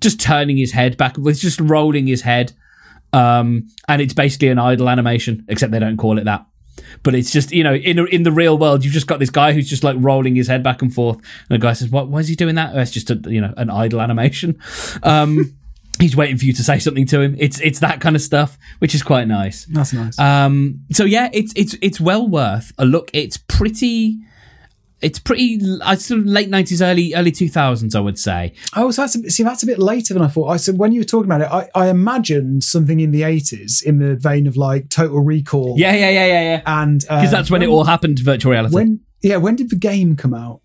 [0.01, 2.53] just turning his head back, with just rolling his head,
[3.13, 6.45] um, and it's basically an idle animation, except they don't call it that.
[7.03, 9.53] But it's just you know in in the real world, you've just got this guy
[9.53, 12.09] who's just like rolling his head back and forth, and the guy says, "What?
[12.09, 14.59] Why is he doing that?" Oh, it's just a you know an idle animation.
[15.03, 15.58] Um,
[16.01, 17.37] he's waiting for you to say something to him.
[17.39, 19.65] It's it's that kind of stuff, which is quite nice.
[19.67, 20.19] That's nice.
[20.19, 23.11] Um, so yeah, it's it's it's well worth a look.
[23.13, 24.19] It's pretty,
[25.01, 28.55] it's pretty uh, sort of late nineties, early early two thousands, I would say.
[28.77, 30.49] oh, so that's a, see, that's a bit later than I thought.
[30.49, 33.83] I said when you were talking about it, I, I imagined something in the eighties
[33.85, 35.75] in the vein of like Total Recall.
[35.77, 36.63] Yeah, yeah, yeah, yeah, yeah.
[36.67, 38.19] and Because because that's when it all happened.
[38.21, 38.75] Virtual reality.
[38.75, 40.61] When yeah, when did the game come out?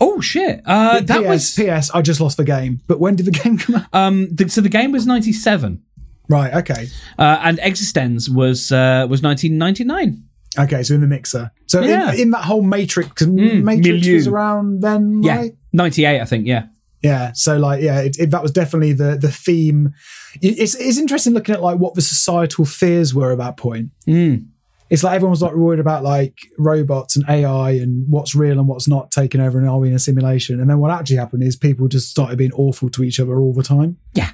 [0.00, 1.90] Oh shit, uh, that PS, was PS.
[1.92, 3.86] I just lost the game, but when did the game come out?
[3.92, 4.28] um.
[4.34, 5.82] The, so the game was ninety seven,
[6.28, 6.54] Right.
[6.54, 6.86] Okay.
[7.18, 10.24] uh, and eXistenZ was uh was nineteen ninety nine.
[10.58, 10.82] Okay.
[10.82, 11.50] So in the mixer.
[11.66, 12.12] So Yeah.
[12.12, 14.14] in, in that whole Matrix, 'cause Matrix milieu.
[14.14, 15.52] was around then, Yeah, right?
[15.72, 16.46] ninety eight, I think.
[16.46, 16.66] Yeah.
[17.02, 17.32] Yeah.
[17.34, 19.92] So like, yeah, it, it, that was definitely the the theme.
[20.40, 23.90] It's it's interesting looking at like what the societal fears were at that point.
[24.06, 24.46] Mm.
[24.88, 28.86] It's like everyone's like worried about like robots and AI and what's real and what's
[28.86, 30.60] not taking over and are we in a simulation?
[30.60, 33.52] And then what actually happened is people just started being awful to each other all
[33.52, 33.96] the time.
[34.14, 34.30] Yeah.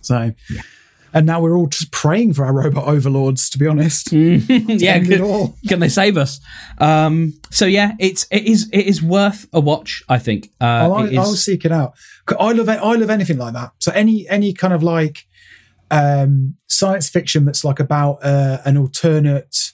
[0.00, 0.32] So,
[1.14, 3.50] and now we're all just praying for our robot overlords.
[3.50, 6.40] To be honest, yeah, can, can they save us?
[6.78, 10.02] Um, so yeah, it's it is it is worth a watch.
[10.08, 10.50] I think.
[10.60, 11.92] Uh, I'll, it is- I'll seek it out.
[12.40, 13.72] I love I love anything like that.
[13.78, 15.26] So any any kind of like
[15.90, 19.72] um, science fiction that's like about uh, an alternate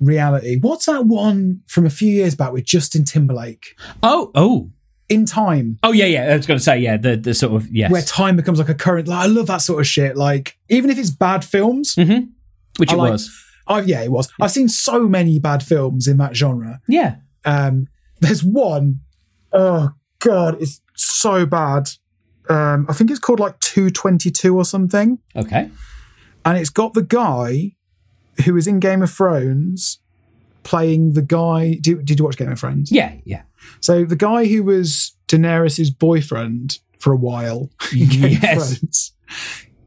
[0.00, 0.58] reality.
[0.60, 3.76] What's that one from a few years back with Justin Timberlake?
[4.02, 4.70] oh oh
[5.08, 6.24] In time, oh yeah yeah.
[6.32, 8.68] I was going to say yeah the the sort of yes, where time becomes like
[8.68, 9.08] a current.
[9.08, 10.16] Like I love that sort of shit.
[10.16, 13.30] Like even if it's bad films, which I it like- was.
[13.66, 14.28] I yeah, it was.
[14.40, 16.80] I've seen so many bad films in that genre.
[16.88, 17.16] Yeah.
[17.44, 17.86] Um,
[18.20, 19.00] there's one,
[19.52, 21.88] oh god, it's so bad.
[22.48, 25.18] Um, I think it's called like 222 or something.
[25.36, 25.70] Okay.
[26.44, 27.76] And it's got the guy
[28.44, 29.98] who was in Game of Thrones
[30.62, 31.74] playing the guy.
[31.80, 32.90] Did, did you watch Game of Thrones?
[32.92, 33.42] Yeah, yeah.
[33.80, 38.72] So the guy who was Daenerys' boyfriend for a while in Game Yes.
[38.72, 39.12] of Thrones.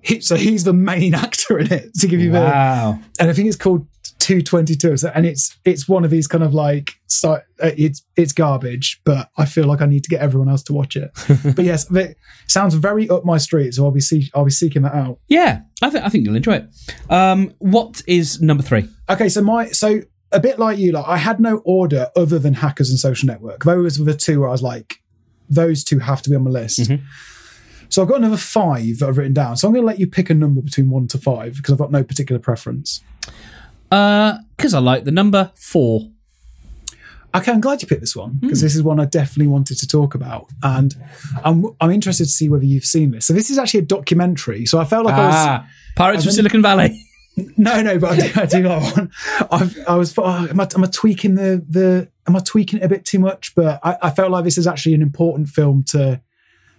[0.01, 1.93] He, so he's the main actor in it.
[1.95, 2.99] To give you Wow.
[3.19, 3.87] and I think it's called
[4.23, 4.97] 222.
[4.97, 9.29] So, and it's it's one of these kind of like uh, it's it's garbage, but
[9.37, 11.11] I feel like I need to get everyone else to watch it.
[11.55, 14.83] but yes, it sounds very up my street, so I'll be see, I'll be seeking
[14.83, 15.19] that out.
[15.27, 16.69] Yeah, I, th- I think you'll enjoy it.
[17.09, 18.87] Um, what is number three?
[19.09, 22.53] Okay, so my so a bit like you, like I had no order other than
[22.53, 23.65] Hackers and Social Network.
[23.65, 24.95] Those were the two where I was like,
[25.49, 26.89] those two have to be on my list.
[27.89, 29.55] So I've got another five that I've written down.
[29.55, 31.77] So I'm going to let you pick a number between one to five because I've
[31.77, 33.03] got no particular preference.
[34.57, 36.09] Because I like the number four.
[37.35, 39.87] Okay, I'm glad you picked this one because this is one I definitely wanted to
[39.87, 40.95] talk about, and
[41.43, 43.25] I'm I'm interested to see whether you've seen this.
[43.25, 44.67] So this is actually a documentary.
[44.67, 46.99] So I felt like I was Ah, Pirates of Silicon Valley.
[47.57, 49.11] No, no, but I do, I do like one.
[49.49, 52.07] I've, I was, oh, am, I, am I tweaking the the?
[52.27, 53.55] Am I tweaking it a bit too much?
[53.55, 56.21] But I, I felt like this is actually an important film to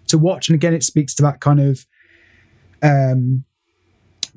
[0.06, 1.84] to watch, and again, it speaks to that kind of
[2.82, 3.44] um,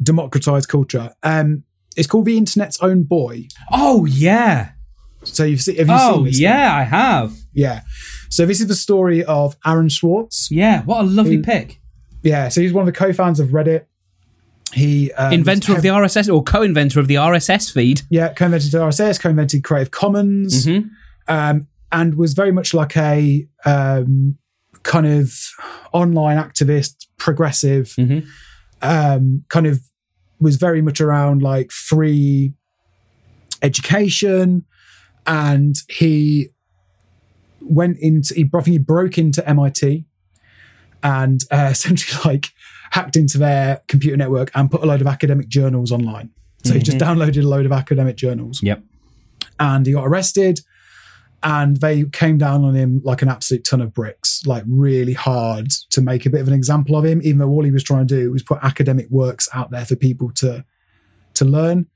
[0.02, 1.14] democratized culture.
[1.22, 1.66] Um,
[1.98, 3.48] it's called The Internet's Own Boy.
[3.72, 4.72] Oh yeah.
[5.24, 5.76] So you've seen?
[5.78, 6.40] Have you Oh seen this?
[6.40, 7.34] yeah, I have.
[7.54, 7.82] yeah.
[8.30, 10.50] So this is the story of Aaron Swartz.
[10.52, 11.82] Yeah, what a lovely Who- pick.
[12.24, 13.86] Yeah, so he's one of the co-founders of Reddit.
[14.74, 18.02] He um, Inventor of the RSS or co-inventor of the RSS feed.
[18.10, 20.66] yeah, co-invented RSS, co-invented Creative Commons.
[20.66, 20.90] Mhm.
[21.30, 24.38] um, and was very much like a um,
[24.84, 25.32] kind of
[25.94, 28.26] online activist, progressive, Mhm.
[28.82, 29.80] um, kind of
[30.40, 32.54] was very much around like free
[33.62, 34.66] education.
[35.26, 36.50] And he
[37.62, 40.06] went into, he, I think he broke into MIT
[41.04, 42.50] and uh, essentially like
[42.92, 46.30] hacked into their computer network and put a load of academic journals online.
[46.64, 48.84] So he just downloaded a load of academic journals Yep.
[49.60, 50.60] and he got arrested
[51.44, 55.72] and they came down on him like an absolute ton of bricks like really hard
[55.90, 57.22] to make a bit of an example of him.
[57.24, 59.96] Even though all he was trying to do was put academic works out there for
[59.96, 60.64] people to
[61.36, 61.88] to learn.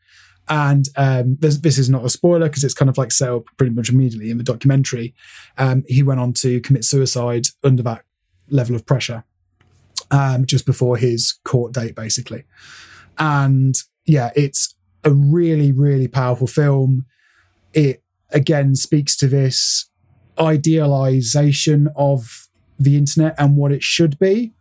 [0.49, 3.45] And um, this, this is not a spoiler because it's kind of like set up
[3.57, 5.13] pretty much immediately in the documentary.
[5.57, 8.03] Um, he went on to commit suicide under that
[8.49, 9.23] level of pressure
[10.09, 12.43] um, just before his court date basically.
[13.17, 13.75] And
[14.05, 17.05] yeah it's a really really powerful film.
[17.73, 19.89] It again speaks to this
[20.39, 22.47] idealization of
[22.79, 24.53] the internet and what it should be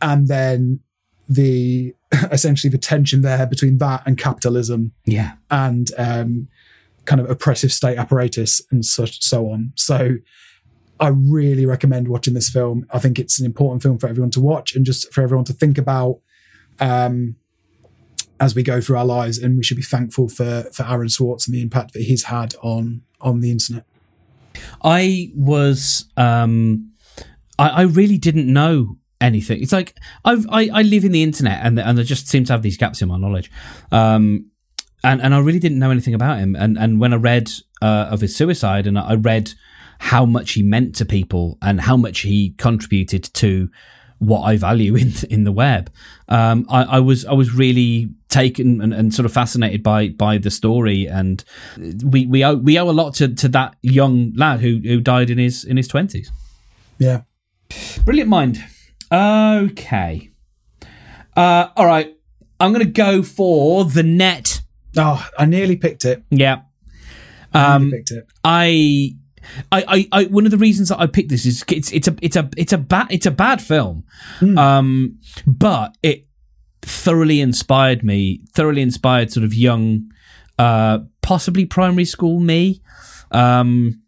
[0.00, 0.80] and then
[1.28, 1.94] the
[2.30, 4.92] essentially the tension there between that and capitalism.
[5.06, 5.34] Yeah.
[5.50, 6.48] and um,
[7.04, 9.72] kind of oppressive state apparatus and such so on.
[9.76, 10.16] So
[11.00, 12.86] i really recommend watching this film.
[12.92, 15.52] I think it's an important film for everyone to watch and just for everyone to
[15.52, 16.20] think about
[16.78, 17.34] um,
[18.38, 19.38] as we go through our lives.
[19.38, 22.54] And we should be thankful for for aaron swartz and the impact that he's had
[22.62, 23.84] on on the internet
[24.82, 26.92] I was um
[27.58, 29.62] I, I really didn't know anything.
[29.62, 32.52] It's like I've, I I live in the internet and and I just seem to
[32.52, 33.50] have these gaps in my knowledge.
[33.90, 34.50] Um
[35.04, 36.56] and and I really didn't know anything about him.
[36.56, 39.52] And and when I read uh, of his suicide and I read
[39.98, 43.68] how much he meant to people and how much he contributed to
[44.18, 45.92] what I value in in the web.
[46.28, 50.38] Um, I, I was I was really taken and, and sort of fascinated by by
[50.38, 51.44] the story, and
[52.04, 55.30] we we owe we owe a lot to, to that young lad who who died
[55.30, 56.32] in his in his twenties.
[56.98, 57.22] yeah
[58.04, 58.62] Brilliant mind.
[59.10, 60.30] Okay.
[61.36, 62.14] Uh, all right.
[62.60, 64.60] I'm going to go for the net.
[64.96, 66.62] oh i nearly picked it Yeah.
[67.54, 69.14] I Um, picked it I,
[69.72, 72.14] I, I, I, one of the reasons that I picked this is it's it's a
[72.22, 74.04] it's a it's a bad it's a bad film,
[74.56, 76.26] um, but it
[76.82, 78.42] thoroughly inspired me.
[78.52, 80.10] Thoroughly inspired sort of young,
[80.58, 82.82] uh, possibly primary school me.
[83.30, 84.02] Um,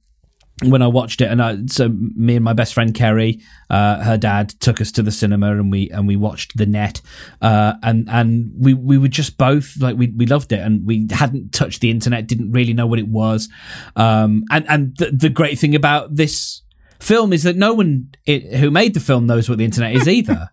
[0.62, 4.16] when I watched it, and I, so me and my best friend Kerry, uh, her
[4.16, 7.00] dad took us to the cinema, and we and we watched The Net,
[7.42, 11.08] uh, and and we we were just both like we we loved it, and we
[11.10, 13.48] hadn't touched the internet, didn't really know what it was,
[13.96, 16.62] um, and and the, the great thing about this
[17.00, 20.08] film is that no one it, who made the film knows what the internet is
[20.08, 20.50] either.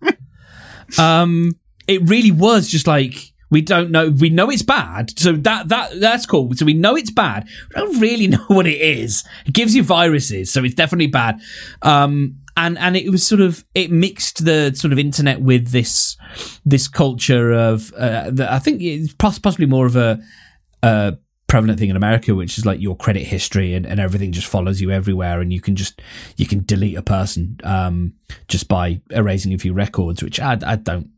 [1.00, 1.52] um,
[1.92, 4.10] it really was just like we don't know.
[4.10, 6.54] We know it's bad, so that that that's cool.
[6.56, 7.48] So we know it's bad.
[7.76, 9.24] We don't really know what it is.
[9.46, 11.42] It gives you viruses, so it's definitely bad.
[11.82, 16.16] Um, and and it was sort of it mixed the sort of internet with this
[16.66, 20.20] this culture of uh, the, I think it's possibly more of a.
[20.82, 21.12] Uh,
[21.48, 24.80] prevalent thing in America, which is like your credit history and, and everything just follows
[24.80, 26.02] you everywhere, and you can just
[26.38, 28.14] you can delete a person um,
[28.48, 31.10] just by erasing a few records, which I, I don't.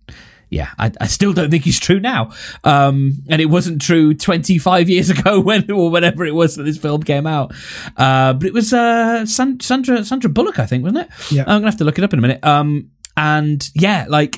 [0.54, 2.32] Yeah, I, I still don't think he's true now.
[2.64, 6.78] Um, and it wasn't true 25 years ago when or whenever it was that this
[6.78, 7.54] film came out.
[7.98, 11.32] Uh, but it was uh, San- Sandra Sandra Bullock, I think, wasn't it?
[11.32, 11.42] Yeah.
[11.42, 12.44] I'm gonna have to look it up in a minute.
[12.46, 14.38] Um, and yeah, like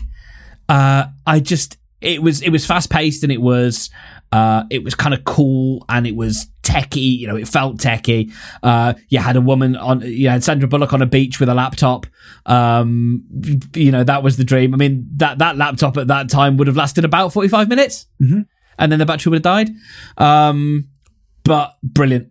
[0.69, 3.89] uh, I just it was it was fast paced and it was
[4.35, 7.17] uh, it was kind of cool and it was techie.
[7.19, 8.31] You know, it felt techie.
[8.63, 11.53] Uh, you had a woman on, you had Sandra Bullock on a beach with a
[11.53, 12.05] laptop.
[12.45, 13.23] Um,
[13.75, 14.73] you know, that was the dream.
[14.73, 18.07] I mean, that that laptop at that time would have lasted about forty five minutes,
[18.21, 18.45] Mhm.
[18.79, 19.69] and then the battery would have died.
[20.17, 20.89] Um,
[21.43, 22.29] but brilliant,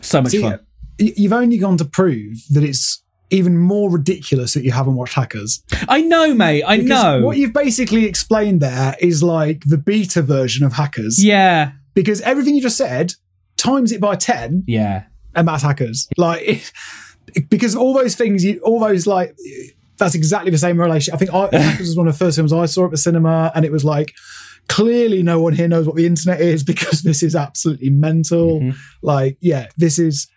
[0.00, 0.58] so much See, fun.
[0.98, 5.62] you've only gone to prove that it's even more ridiculous that you haven't watched Hackers.
[5.88, 6.62] I know, mate.
[6.62, 7.22] I Because know.
[7.22, 11.22] What you've basically explained there is like the beta version of Hackers.
[11.24, 13.14] yeah, Because everything you just said
[13.56, 15.04] times it by 10 yeah,
[15.34, 16.08] and that's Hackers.
[16.16, 16.72] Like, it,
[17.50, 19.34] because all those things, you, all those like,
[19.98, 21.12] that's exactly the same relation.
[21.12, 23.50] I think I, Hackers was one of the first films I saw at the cinema
[23.54, 24.12] and it was like,
[24.68, 28.60] clearly no one here knows what the internet is because this is absolutely mental.
[28.60, 28.76] Mhm.
[29.02, 30.28] Like, yeah, this is.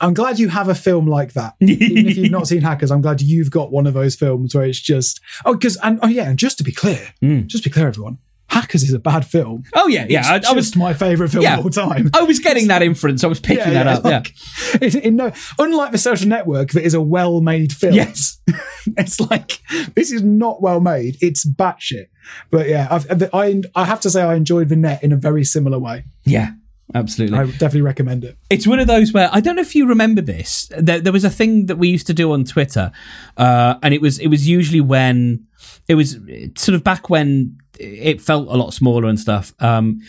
[0.00, 1.54] I'm glad you have a film like that.
[1.60, 4.64] Even if you've not seen Hackers, I'm glad you've got one of those films where
[4.64, 7.46] it's just oh, because and oh yeah, and just to be clear, Mm.
[7.46, 8.18] just to be clear, everyone,
[8.48, 9.64] Hackers is a bad film.
[9.74, 10.36] Oh yeah, yeah.
[10.36, 11.58] It's I, I was my favorite film Yeah.
[11.58, 12.10] of all time.
[12.14, 13.24] I was getting that inference.
[13.24, 14.04] I was picking that up.
[14.04, 14.32] like,
[14.80, 17.94] it- it- no, unlike the Social Network, that is a well-made film.
[17.94, 18.38] Yes.
[18.96, 19.60] it's like
[19.94, 21.16] this is not well made.
[21.20, 22.06] It's batshit.
[22.50, 25.44] But yeah, I've, I I have to say I enjoyed the net in a very
[25.44, 26.04] similar way.
[26.24, 26.50] yeah, yeah,
[26.98, 27.38] absolutely.
[27.38, 28.36] I would definitely recommend it.
[28.50, 30.70] it's one of those where I don't know if you remember this.
[30.76, 32.92] There, there was a thing that we used to do on Twitter,
[33.36, 35.46] uh, and it was it was usually when
[35.88, 36.18] it was
[36.56, 39.54] sort of back when it felt a lot smaller and stuff.
[39.60, 40.00] Um,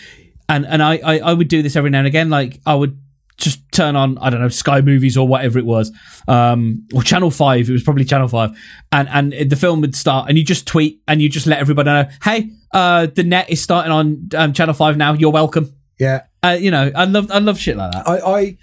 [0.49, 2.29] and and I, I I would do this every now and again.
[2.29, 2.99] Like I would
[3.37, 5.91] just turn on I don't know Sky Movies or whatever it was,
[6.27, 7.69] um, or Channel Five.
[7.69, 8.57] It was probably Channel Five,
[8.91, 11.89] and and the film would start, and you just tweet and you just let everybody
[11.89, 15.13] know, hey, uh, the net is starting on um, Channel Five now.
[15.13, 15.73] You're welcome.
[15.99, 18.07] Yeah, Uh, you know, I love I love shit like that.
[18.07, 18.57] I, I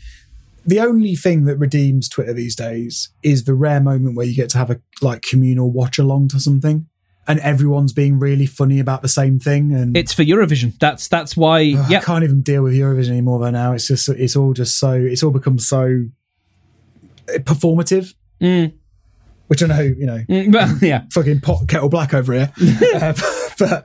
[0.67, 4.49] the only thing that redeems Twitter these days is the rare moment where you get
[4.51, 6.87] to have a like communal watch along to something,
[7.29, 9.75] and everyone's being really funny about the same thing.
[9.75, 10.79] And It's for Eurovision.
[10.79, 11.75] That's that's why.
[11.77, 13.41] Ugh, yeah, I can't even deal with Eurovision anymore.
[13.41, 16.07] Though now it's just it's all just so it's all become so
[17.27, 18.75] performative, Mm,
[19.47, 22.53] which I know you know mm, well, yeah, fucking pot kettle black over here.
[22.95, 23.13] uh,
[23.59, 23.85] but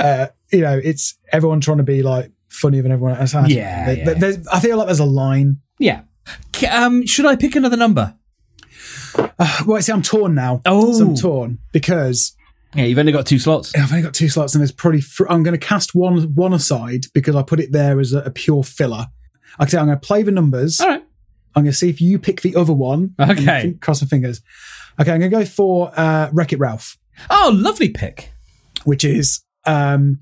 [0.00, 3.34] uh, you know, it's everyone trying to be like funnier than everyone else.
[3.48, 4.14] Yeah, There- yeah.
[4.14, 5.58] there's- I feel like there's a line.
[5.78, 6.02] yeah.
[6.70, 8.14] Um, should I pick another number?
[9.16, 10.60] Uh, well, I see, I'm torn now.
[10.66, 10.92] Oh.
[10.92, 12.34] So I'm torn because
[12.74, 13.74] Yeah, you've only got two slots.
[13.74, 16.52] I've only got two slots, and there's probably fr- I'm going to cast one one
[16.52, 19.06] aside because I put it there as a, a pure filler.
[19.58, 20.80] Like I say, I'm going to play the numbers.
[20.80, 21.02] All right.
[21.54, 23.14] I'm going to see if you pick the other one.
[23.20, 23.62] Okay.
[23.62, 24.40] think- cross my fingers.
[25.00, 26.98] Okay, I'm going to go for uh, Wreck It Ralph.
[27.30, 28.32] Oh, lovely pick.
[28.84, 30.20] which is um,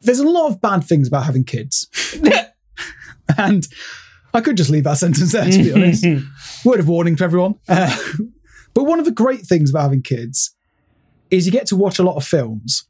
[0.00, 1.88] there's a lot of bad things about having kids.
[3.38, 3.66] and
[4.34, 6.04] I could just leave that sentence there, to be honest.
[6.64, 7.56] Word of warning to everyone.
[7.68, 7.96] Uh,
[8.74, 10.54] but one of the great things about having kids
[11.30, 12.86] is you get to watch a lot of films.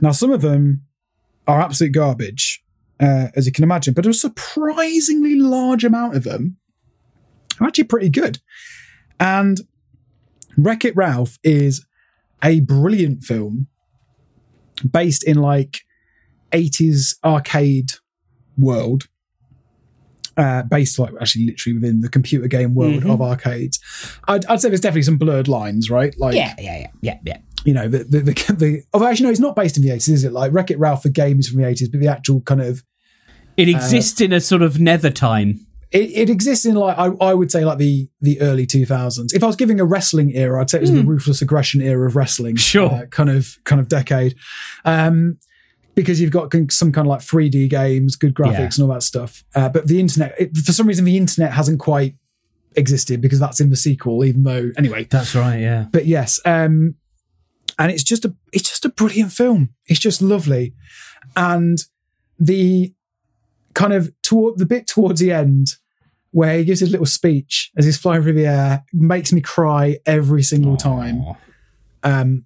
[0.00, 0.82] Now, some of them
[1.46, 2.62] are absolute garbage,
[3.00, 6.56] uh, as you can imagine, but a surprisingly large amount of them
[7.60, 8.38] are actually pretty good.
[9.18, 9.60] And
[10.56, 11.84] Wreck It Ralph is
[12.42, 13.68] a brilliant film
[14.88, 15.80] based in like
[16.52, 17.92] 80s arcade
[18.58, 19.08] world
[20.36, 23.12] uh, based like actually literally within the computer game world Mhm.
[23.12, 23.78] of arcades
[24.28, 27.38] I'd, I'd say there's definitely some blurred lines right like yeah, yeah, yeah, yeah.
[27.64, 30.08] you know the the, the, the oh actually no it's not based in the 80s
[30.08, 32.62] is it like Wreck-It Ralph the game is from the 80s but the actual kind
[32.62, 32.82] of
[33.58, 35.66] It exists in a sort of nether time.
[35.90, 39.44] it, it exists in like I, I would say like the the early 2000s if
[39.44, 42.16] i was giving a wrestling era i'd say it was the ruthless aggression era of
[42.16, 42.90] wrestling Sure.
[42.90, 44.34] uh, kind of kind of decade
[44.86, 45.36] um
[45.94, 48.64] because you've got some kind of like 3d games good graphics Yeah.
[48.64, 51.80] and all that stuff uh, but the internet it, for some reason the internet hasn't
[51.80, 52.14] quite
[52.76, 55.60] existed because that's in the sequel even though anyway That's right.
[55.60, 55.86] Yeah.
[55.92, 56.94] but yes um
[57.78, 60.74] and it's just a it's just a brilliant film it's just lovely
[61.36, 61.78] and
[62.38, 62.92] the
[63.74, 65.76] kind of toward the bit towards the end
[66.30, 69.98] where he gives his little speech as he's flying through the air makes me cry
[70.06, 71.22] every single time
[72.02, 72.44] um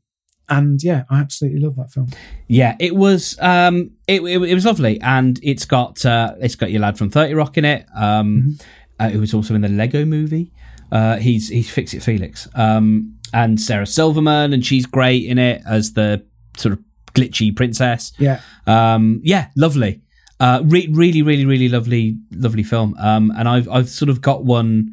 [0.48, 2.08] and yeah i absolutely love that film
[2.48, 3.36] Yeah, it was.
[3.40, 7.10] Um, it, it, it was lovely, and it's got uh, it's got your lad from
[7.10, 7.86] Thirty Rock in it.
[7.94, 8.56] Um,
[9.00, 10.52] uh, who was also in the Lego Movie.
[10.92, 12.46] Uh, he's he's Fix It Felix.
[12.54, 16.24] Um, and Sarah Silverman, and she's great in it as the
[16.56, 16.78] sort of
[17.14, 18.12] glitchy princess.
[18.18, 20.02] yeah Um, yeah, lovely.
[20.38, 22.94] Uh, re- really, really, really lovely, lovely film.
[22.98, 24.92] Um, and I've I've sort of got one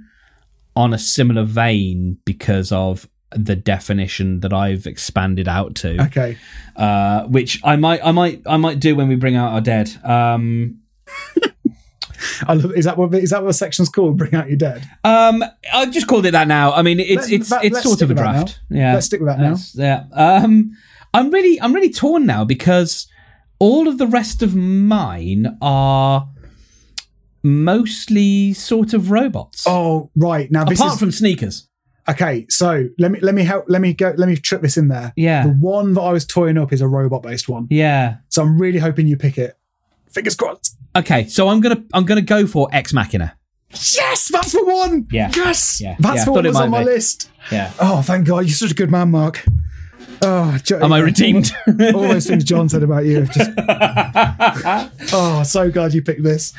[0.75, 6.37] on a similar vein because of the definition that I've expanded out to, Okay.
[6.75, 9.91] uh, which I might, I might, I might do when we bring out our dead.
[10.03, 10.79] Um,
[12.47, 14.17] I love, is that what is that what the section's called?
[14.17, 14.87] Bring out your dead.
[15.03, 16.71] um, I've just called it that now.
[16.71, 18.59] I mean, it's Let- it's that- it's sort of a draft.
[18.69, 19.57] Yeah, Let's stick with that now.
[19.73, 20.05] Yeah.
[20.13, 20.71] Um,
[21.13, 23.07] I'm really, I'm really torn now because
[23.59, 26.29] all of the rest of mine are
[27.43, 29.65] mostly sort of robots.
[29.67, 30.49] Oh, right.
[30.51, 31.67] Now this Apart is from sneakers.
[32.09, 32.45] Okay.
[32.49, 33.65] So let me let me help.
[33.67, 34.13] Let me go.
[34.17, 35.13] Let me trip this in there.
[35.15, 35.43] Yeah.
[35.47, 37.67] The one that I was toying up is a robot based one.
[37.69, 38.17] Yeah.
[38.29, 39.57] So I'm really hoping you pick it.
[40.11, 40.77] Fingers crossed.
[40.95, 43.35] Okay, so I'm gonna I'm gonna go for Ex Machina.
[43.71, 45.07] Yes, that's the one.
[45.11, 45.31] Yeah.
[45.35, 45.81] Yes.
[45.81, 45.95] Yeah.
[45.99, 46.85] That's Yeah, the one it that was on my be.
[46.85, 47.31] list.
[47.51, 47.71] Yeah.
[47.79, 48.39] Oh, thank God.
[48.45, 49.43] You're such a good man, Mark.
[50.21, 51.51] Oh, Jo- Am I redeemed?
[51.67, 53.21] All, all those things Jon said about you.
[53.23, 53.49] have Just,
[55.13, 56.53] oh, so glad you picked this.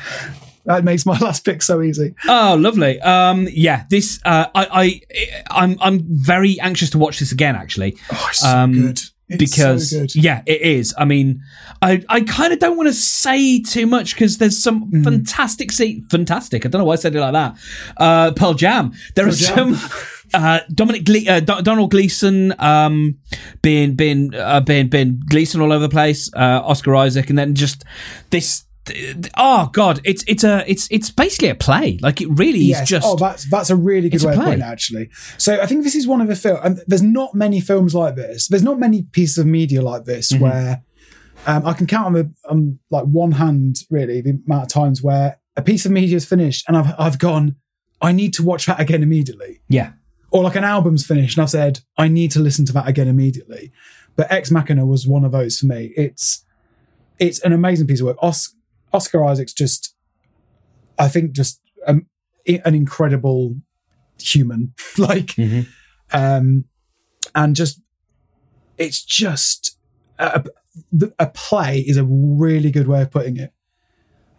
[0.65, 2.15] That makes my last pick so easy.
[2.27, 2.99] Oh, lovely.
[3.01, 7.55] Um, yeah, this uh, I I I'm I'm very anxious to watch this again.
[7.55, 8.99] Actually, Oh, it's so Um, good.
[9.27, 10.15] It's because so good.
[10.15, 10.93] yeah, it is.
[10.97, 11.41] I mean,
[11.81, 15.03] I I kind of don't want to say too much because there's some Mm.
[15.03, 16.63] fantastic see fantastic.
[16.65, 17.55] I don't know why I said it like that.
[17.97, 18.93] Uh, Pearl Jam.
[19.15, 19.75] There are Jam.
[19.75, 19.89] some.
[20.33, 23.19] Uh, Dominic Gle- uh, Do- Domhnall Gleeson um,
[23.61, 26.31] being being uh, being being Gleeson all over the place.
[26.33, 27.83] Uh, Oscar Isaac, and then just
[28.31, 28.65] this.
[29.37, 29.99] Oh God!
[30.03, 31.97] It's it's a it's it's basically a play.
[32.01, 32.83] Like it really Yes.
[32.83, 33.07] is just.
[33.07, 35.09] oh, that's that's a really good a way of putting it, actually.
[35.37, 36.59] So I think this is one of the film.
[36.63, 38.47] And there's not many films like this.
[38.47, 40.43] There's not many pieces of media like this Mm-hmm.
[40.43, 40.83] where
[41.47, 45.01] um, I can count on the on like one hand really the amount of times
[45.03, 47.55] where a piece of media is finished and I've I've gone.
[48.01, 49.61] I need to watch that again immediately.
[49.69, 49.93] yeah.
[50.31, 53.07] or like an album's finished and I've said, I need to listen to that again
[53.07, 53.71] immediately.
[54.17, 55.93] But Ex Machina was one of those for me.
[55.95, 56.43] It's
[57.19, 58.17] it's an amazing piece of work.
[58.21, 58.53] Os-
[58.95, 59.93] Oscar Isaac's just,
[60.97, 62.07] I think, just um,
[62.47, 63.55] an incredible
[64.19, 64.73] human.
[64.97, 65.67] like, Mhm.
[66.13, 66.65] um,
[67.33, 67.81] and just
[68.77, 69.77] it's just
[70.19, 70.43] a,
[71.01, 73.51] a a play is a really good way of putting it.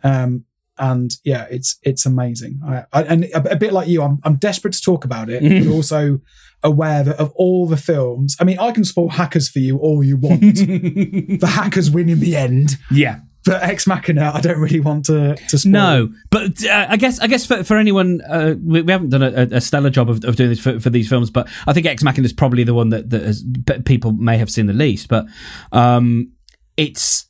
[0.03, 0.45] Um,
[0.79, 2.61] and yeah, it's it's amazing.
[2.67, 5.43] I, I, and a, a bit like you, I'm I'm desperate to talk about it,
[5.43, 6.21] but also
[6.63, 8.37] aware that of all the films.
[8.41, 10.41] I mean, I can spoil Hackers for you all you want.
[11.41, 13.21] the Hackers win in the end, yeah.
[13.47, 15.73] But Ex Machina, I don't really want to to spoil.
[15.73, 19.23] No, but uh, I guess I guess for, for anyone, uh, we, we haven't done
[19.23, 21.87] a, a stellar job of, of doing this for, for these films, but I think
[21.87, 23.45] Ex Machina is probably the one that, that has,
[23.85, 25.09] people may have seen the least.
[25.09, 25.27] But
[25.73, 26.33] um,
[26.77, 27.27] it's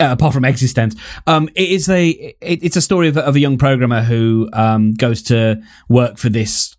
[0.00, 0.96] uh, apart from eXistenZ,
[1.26, 4.48] um, it is a it, it's a story of, a- of a young programmer who
[4.54, 6.76] um, goes to work for this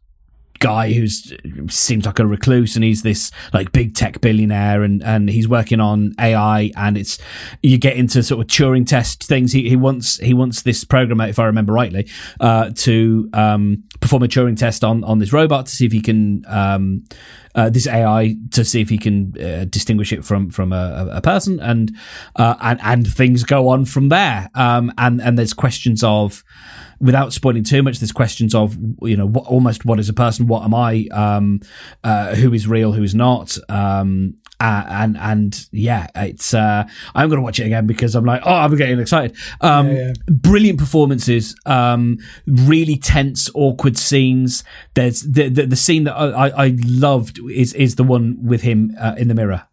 [0.59, 1.33] guy who's
[1.69, 5.79] seems like a recluse and he's this like big tech billionaire and and he's working
[5.79, 7.17] on AI and it's
[7.63, 9.51] you get into sort of Turing test things.
[9.51, 14.23] He, he wants he wants this programmer if I remember rightly uh, to um, perform
[14.23, 17.05] a Turing test on on this robot to see if he can um,
[17.55, 21.21] uh, this AI to see if he can uh, distinguish it from from a, a
[21.21, 21.95] person and
[22.35, 24.49] uh, and and things go on from there.
[24.55, 26.43] Um, and and there's questions of
[26.99, 30.47] without spoiling too much, there's questions of you know what, almost what is a person,
[30.47, 31.61] what am I, um,
[32.03, 36.83] uh, who is real, who is not, um, uh, and and yeah, it's uh,
[37.15, 39.37] I'm gonna watch it again because I'm like, oh, I'm getting excited.
[39.61, 40.13] Um, Yeah, yeah.
[40.27, 44.63] Brilliant performances, um, really tense, awkward scenes.
[44.95, 48.61] There's the the, the scene that I, I, I loved is is the one with
[48.61, 49.68] him uh, in the mirror.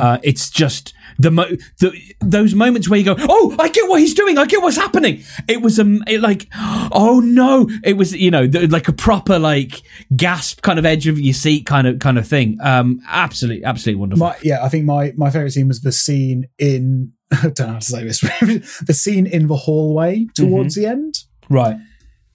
[0.00, 4.00] Uh, it's just the, mo- the those moments where you go, oh, I get what
[4.00, 4.38] he's doing.
[4.38, 5.22] I get what's happening.
[5.48, 9.38] It was um, it like, oh no, it was you know the, like a proper
[9.38, 9.82] like
[10.16, 12.58] gasp kind of edge of your seat kind of kind of thing.
[12.62, 14.26] Um, absolutely, absolutely wonderful.
[14.26, 17.12] My, yeah, I think my my favorite scene was the scene in.
[17.32, 18.20] I don't know how to say this.
[18.86, 21.14] the scene in the hallway towards the end,
[21.48, 21.76] right.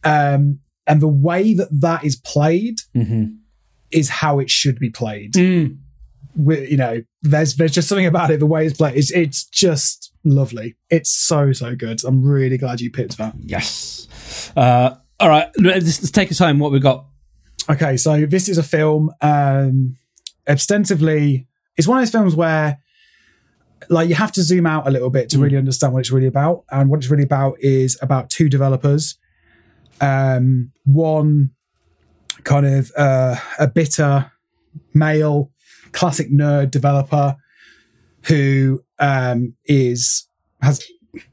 [0.04, 3.36] um, and the way that that is played Mm-hmm.
[3.92, 5.34] is how it should be played.
[5.34, 5.80] Mm.
[6.38, 8.40] You know, there's there's just something about it.
[8.40, 10.76] The way it's played, it's it's just lovely.
[10.90, 12.04] It's so so good.
[12.04, 13.36] I'm really glad you picked that.
[13.40, 14.52] Yes.
[14.56, 15.50] Uh, all right.
[15.58, 16.60] Let's, let's take us home.
[16.60, 17.06] What we got?
[17.70, 19.12] Okay, so this is a film.
[19.22, 19.98] Um,
[20.48, 22.80] ostensibly, it's one of those films where,
[23.90, 26.28] like, you have to zoom out a little bit to really understand what it's really
[26.28, 26.66] about.
[26.70, 29.18] And what it's really about is about two developers.
[30.02, 31.52] Um, one
[32.44, 34.32] kind of uh, a bitter
[34.94, 35.52] male,
[35.96, 37.36] classic nerd developer
[38.24, 40.28] who um, is
[40.62, 40.86] has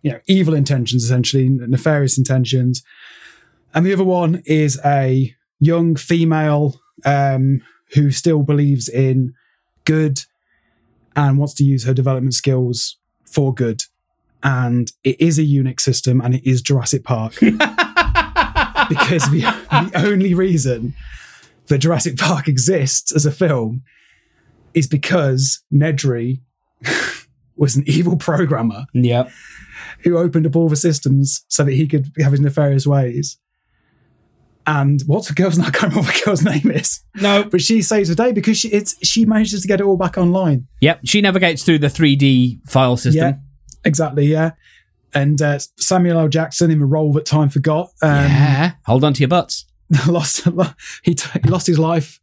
[0.03, 2.83] you know evil intentions, essentially nefarious intentions,
[3.75, 7.61] and the other one is a young female um,
[7.95, 9.35] who still believes in
[9.85, 10.21] good
[11.15, 12.97] and wants to use her development skills
[13.27, 13.83] for good.
[14.43, 17.35] And it is a Unix system and it is Jurassic Park.
[17.41, 20.95] because the, the only reason
[21.69, 23.83] that Jurassic Park exists as a film
[24.75, 26.41] is because Nedry
[27.57, 29.31] was an evil programmer Yep.
[30.05, 33.39] who opened up all the systems so that he could have his nefarious ways.
[34.67, 35.67] And what's the girl's name?
[35.69, 37.03] I can't remember what the girl's name is.
[37.17, 37.45] No.
[37.45, 40.17] But she saves the day because she it's she manages to get it all back
[40.17, 40.69] online.
[40.81, 41.01] Yep.
[41.05, 43.23] She navigates through the 3D file system.
[43.25, 43.35] Yeah,
[43.85, 44.27] exactly.
[44.27, 44.53] Yeah.
[45.15, 46.29] And uh, Samuel L.
[46.29, 47.89] Jackson in the role that time forgot.
[48.03, 48.73] Um, Yeah.
[48.87, 49.67] Hold on to your butts.
[50.09, 50.49] lost
[51.03, 52.19] he, t- he lost his life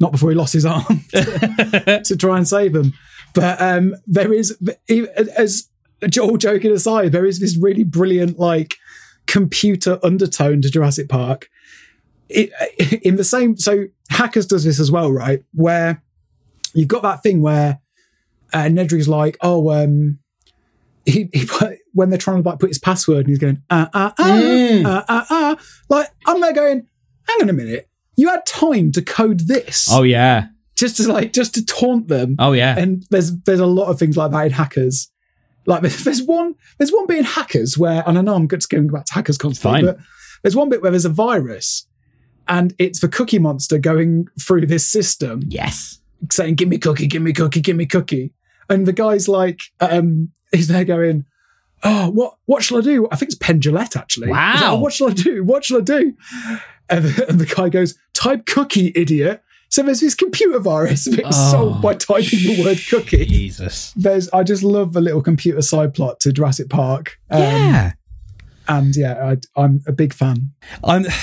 [0.00, 2.94] not before he lost his arm to, to try and save him.
[3.34, 4.56] But um there is
[5.36, 5.68] as
[6.08, 8.76] Joel joking aside there is this really brilliant like
[9.26, 11.48] computer undertone to Jurassic Park.
[12.28, 12.50] It,
[13.04, 15.44] in the same so hackers does this as well right?
[15.52, 16.02] Where
[16.74, 17.80] you've got that thing where
[18.52, 20.18] uh, Nedry's like oh um
[21.06, 23.88] he, he put, when they're trying to like put his password and he's going ah
[23.94, 24.84] ah ah Mm.
[24.86, 25.56] ah ah ah.
[25.88, 26.86] Like I'm there going
[27.28, 27.88] hang on a minute
[28.20, 30.46] you had time to code this Oh, yeah.
[30.76, 32.78] just to like just to taunt them Oh, yeah.
[32.78, 35.10] and there's there's a lot of things like that in hackers
[35.66, 38.88] like there's, one there's one bit in hackers where and I know I'm just going
[38.88, 39.86] back to hackers constantly Fine.
[39.86, 39.98] but
[40.42, 41.86] there's one bit where there's a virus
[42.48, 46.00] and it's the cookie monster going through this system yes.
[46.32, 48.32] saying, "Give me cookie, give me cookie, give me cookie,"
[48.68, 51.26] and the guy's like, um, he's there going,
[51.84, 54.28] "Oh, what what shall I do?" I think it's Penn Jillette actually.
[54.28, 54.74] He's like, Wow.
[54.74, 55.44] "Oh, what shall I do?
[55.44, 56.14] What shall I do?
[56.90, 61.22] And the, and the guy goes, "Type cookie, idiot." So there's this computer virus that's
[61.38, 63.24] Oh, solved by typing the word cookie.
[63.24, 63.92] Jesus.
[63.94, 67.18] There's, I just love the little computer side plot to Jurassic Park.
[67.30, 67.92] Um, yeah.
[68.66, 70.50] and yeah, I, I'm a big fan.
[70.82, 71.06] I'm.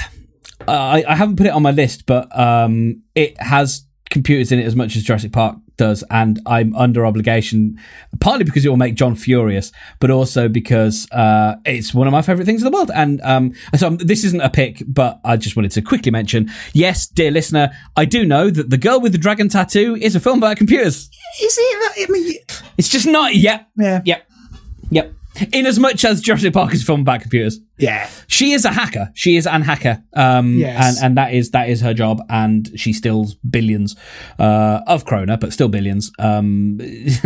[0.68, 3.86] I, I haven't put it on my list, but um, it has
[4.18, 7.80] computers in it as much as Jurassic Park does, and I'm under obligation,
[8.20, 12.24] partly because it will make Jon furious, but also because uh, it's one of my
[12.24, 12.90] favorite things in the world.
[12.94, 16.50] And um, so um, this isn't a pick, but I just wanted to quickly mention.
[16.74, 20.20] Yes, dear listener, I do know that the girl with the dragon tattoo is a
[20.20, 21.10] film about computers.
[21.42, 22.10] Is it?
[22.10, 22.34] I mean,
[22.78, 23.36] It's just not.
[23.36, 24.28] Yep, yeah, yep,
[24.90, 25.14] yep.
[25.52, 28.10] In as much as Jurassic Park is a film about computers yeah.
[28.28, 29.12] she is a hacker.
[29.14, 30.98] She is an hacker, um, Yes.
[30.98, 33.96] and and that is that is her job, and she steals billions
[34.40, 36.80] uh, of krona, but still billions um,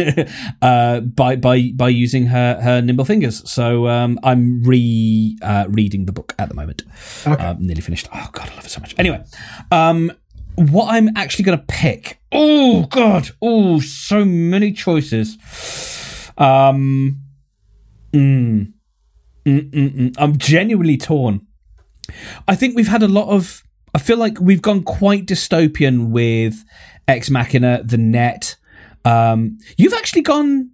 [0.62, 3.50] uh, by by by using her her nimble fingers.
[3.50, 6.84] So um, I'm re uh, reading the book at the moment.
[7.26, 7.44] Okay.
[7.44, 8.10] Um, nearly finished.
[8.14, 8.94] Oh god, I love it so much.
[8.98, 9.24] Anyway,
[9.72, 10.12] um,
[10.56, 12.20] what I'm actually going to pick.
[12.32, 15.38] Oh god, oh so many choices.
[16.38, 17.21] Um.
[18.14, 18.74] Mm,
[19.46, 20.16] Mm-mm-mm.
[20.18, 21.48] I'm genuinely torn.
[22.48, 23.64] I think we've had a lot of.
[23.94, 26.64] I feel like we've gone quite dystopian with
[27.08, 28.56] Ex Machina, the net.
[29.04, 30.72] Um, you've actually gone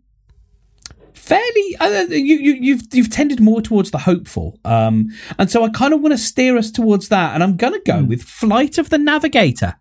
[1.14, 1.76] fairly.
[1.80, 5.08] Uh, you, you, you've you've tended more towards the hopeful, um,
[5.38, 7.34] and so I kind of want to steer us towards that.
[7.34, 9.76] And I'm gonna go with Flight of the Navigator.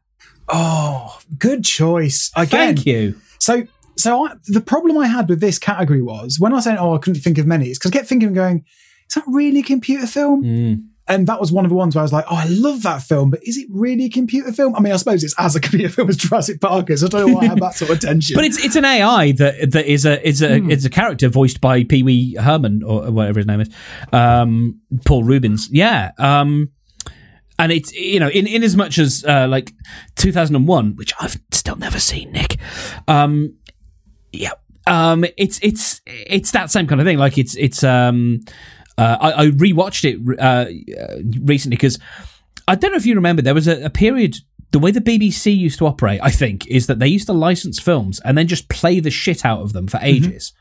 [0.48, 2.30] Oh, good choice.
[2.36, 3.20] Again, Thank you.
[3.38, 3.64] So,
[3.96, 6.98] so I, the problem I had with this category was when I said, "Oh, I
[6.98, 8.64] couldn't think of many," it's because I kept thinking, going,
[9.08, 10.84] "Is that really a computer film?" Mm.
[11.08, 13.00] And that was one of the ones where I was like, "Oh, I love that
[13.02, 15.60] film, but is it really a computer film?" I mean, I suppose it's as a
[15.66, 17.02] computer film as Jurassic Park is.
[17.02, 18.34] I don't know why I had that sort of tension.
[18.34, 21.60] But it's it's an AI that that is a is a is a character voiced
[21.60, 23.70] by Pee Wee Herman or whatever his name is,
[24.12, 25.68] um, Paul Reubens.
[25.70, 26.70] Yeah, um,
[27.58, 29.72] and it's you know in in as much as uh, like
[30.16, 32.58] 2001, which I've still never seen, Nick.
[33.08, 33.54] Um,
[34.36, 34.52] yeah,
[34.86, 37.18] um, it's it's it's that same kind of thing.
[37.18, 38.44] Like it's it's um,
[38.98, 40.66] uh, I, I rewatched it uh,
[41.44, 41.98] recently because
[42.68, 44.36] I don't know if you remember there was a, a period.
[44.72, 47.78] The way the BBC used to operate, I think, is that they used to license
[47.78, 50.52] films and then just play the shit out of them for ages,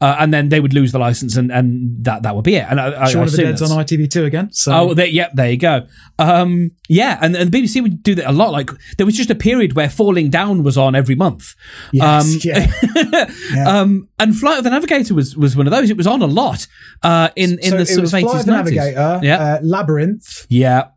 [0.00, 2.66] uh, and then they would lose the license, and, and that that would be it.
[2.68, 4.52] And I, I, Shaun I of the Dead's on ITV2 again.
[4.52, 5.86] So Oh, there, yep, there you go.
[6.18, 8.52] Um, yeah, and, and the BBC would do that a lot.
[8.52, 11.54] Like there was just a period where Falling Down was on every month.
[11.92, 12.40] yes, um,
[13.54, 13.68] yeah.
[13.80, 15.90] Um, and Flight of the Navigator was was one of those.
[15.90, 16.66] It was on a lot
[17.02, 18.76] uh, in in so the sort of Flight eighties, of the nineties.
[18.76, 19.38] Navigator, Yeah.
[19.38, 20.88] uh, Labyrinth, Yeah.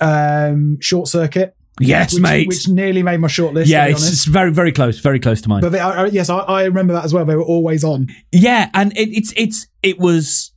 [0.00, 1.56] um, Short Circuit,
[1.88, 2.48] Yes, which, mate.
[2.48, 3.66] which nearly made my shortlist.
[3.66, 5.60] yeah, it's, it's very very close, very close to mine.
[5.62, 7.24] But they, I, I- yes, I, I remember that as well.
[7.24, 8.08] They were always on.
[8.32, 10.52] Yeah, and it, it's it's it was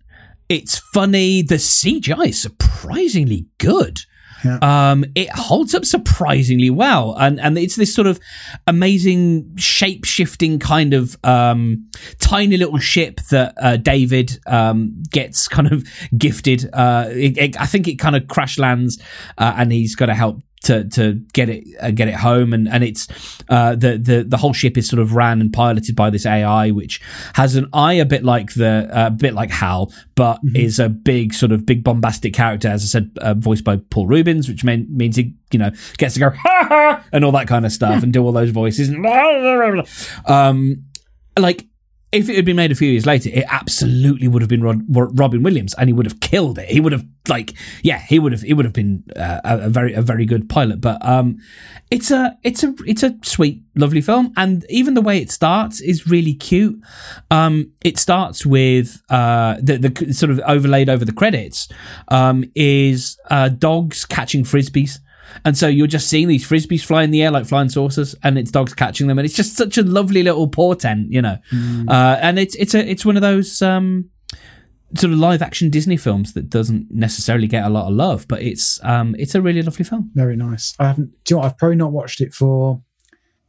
[0.49, 1.41] it's funny.
[1.41, 3.99] The CGI is surprisingly good.
[4.45, 4.57] Yeah.
[4.91, 8.19] Um, it holds up surprisingly well, and and it's this sort of
[8.67, 15.71] amazing shape shifting kind of um, tiny little ship that uh, David um, gets kind
[15.71, 15.85] of
[16.17, 16.69] gifted.
[16.73, 19.01] Uh, it, it- I think it kind of crash lands,
[19.37, 22.67] uh, and he's got to help to to get it uh, get it home, and
[22.67, 23.07] and it's
[23.49, 26.71] uh, the the the whole ship is sort of ran and piloted by this AI,
[26.71, 27.01] which
[27.35, 30.89] has an eye a bit like the a uh, bit like Hal, but is a
[30.89, 34.63] big sort of big bombastic character, as I said, uh, voiced by Paul Reubens, which
[34.63, 37.71] mean, means he you know gets to go ha ha and all that kind of
[37.71, 38.89] stuff and do all those voices.
[40.25, 40.85] um,
[41.37, 41.65] like
[42.13, 44.83] if it had been made a few years later, it absolutely would have been Rod,
[44.87, 46.69] Robin Williams, and he would have killed it.
[46.69, 48.41] He would have like, yeah, he would have.
[48.41, 50.79] He would have been uh, a, a, very, a very good pilot.
[50.79, 51.39] But um,
[51.89, 55.81] it's a, it's a, it's a sweet, lovely film, and even the way it starts
[55.81, 56.79] is really cute.
[57.31, 61.67] Um, it starts with uh, the, the sort of overlaid over the credits
[62.09, 64.99] um, is uh, dogs catching frisbees.
[65.45, 68.37] And so you're just seeing these frisbees fly in the air like flying saucers, and
[68.37, 71.37] it's dogs catching them, and it's just such a lovely little portent, you know.
[71.51, 71.89] Mm.
[71.89, 74.09] Uh, and it's it's a it's one of those um,
[74.95, 78.41] sort of live action Disney films that doesn't necessarily get a lot of love, but
[78.41, 80.11] it's um, it's a really lovely film.
[80.13, 80.75] Very nice.
[80.79, 81.11] I haven't.
[81.23, 81.45] Do you know what?
[81.47, 82.81] I've probably not watched it for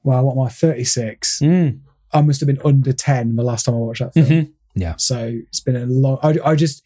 [0.03, 0.49] well, what am I?
[0.49, 1.41] Thirty six.
[1.41, 1.81] Mm.
[2.13, 4.27] I must have been under ten the last time I watched that film.
[4.27, 4.81] Mm-hmm.
[4.81, 4.95] Yeah.
[4.97, 6.19] So it's been a long.
[6.23, 6.83] I, I just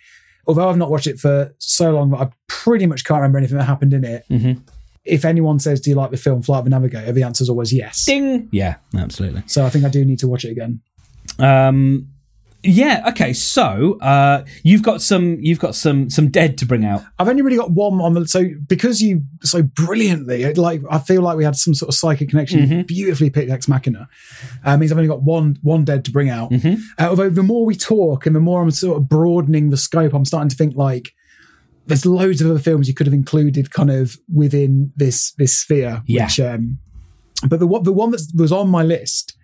[0.46, 3.64] although I've not watched it for so long, I pretty much can't remember anything that
[3.64, 4.24] happened in it.
[4.30, 4.60] Mm-hmm
[5.04, 7.50] if anyone says, "Do you like the film Flight of the Navigator?" the answer is
[7.50, 8.04] always yes.
[8.04, 8.48] Ding.
[8.52, 9.42] Yeah, absolutely.
[9.46, 10.80] So I think I do need to watch it again.
[11.38, 12.08] Um,
[12.64, 13.04] yeah.
[13.08, 13.32] Okay.
[13.32, 17.02] So uh, you've got some you've got some some dead to bring out.
[17.18, 21.22] I've only really got one on the so because you so brilliantly like I feel
[21.22, 22.60] like we had some sort of psychic connection.
[22.60, 22.82] Mm-hmm.
[22.82, 24.08] Beautifully picked Ex Machina.
[24.64, 26.50] Uh, means I've only got one one dead to bring out.
[26.50, 26.82] Mm-hmm.
[26.98, 30.12] Uh, although the more we talk and the more I'm sort of broadening the scope,
[30.12, 31.14] I'm starting to think like
[31.88, 36.02] there's loads of other films you could have included kind of within this this sphere.
[36.06, 36.26] Yeah.
[36.26, 36.78] Which, um,
[37.48, 39.36] but the the one that was on my list,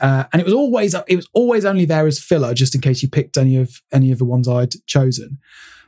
[0.00, 3.02] uh, and it was always it was always only there as filler, just in case
[3.02, 5.38] you picked any of any of the ones I'd chosen.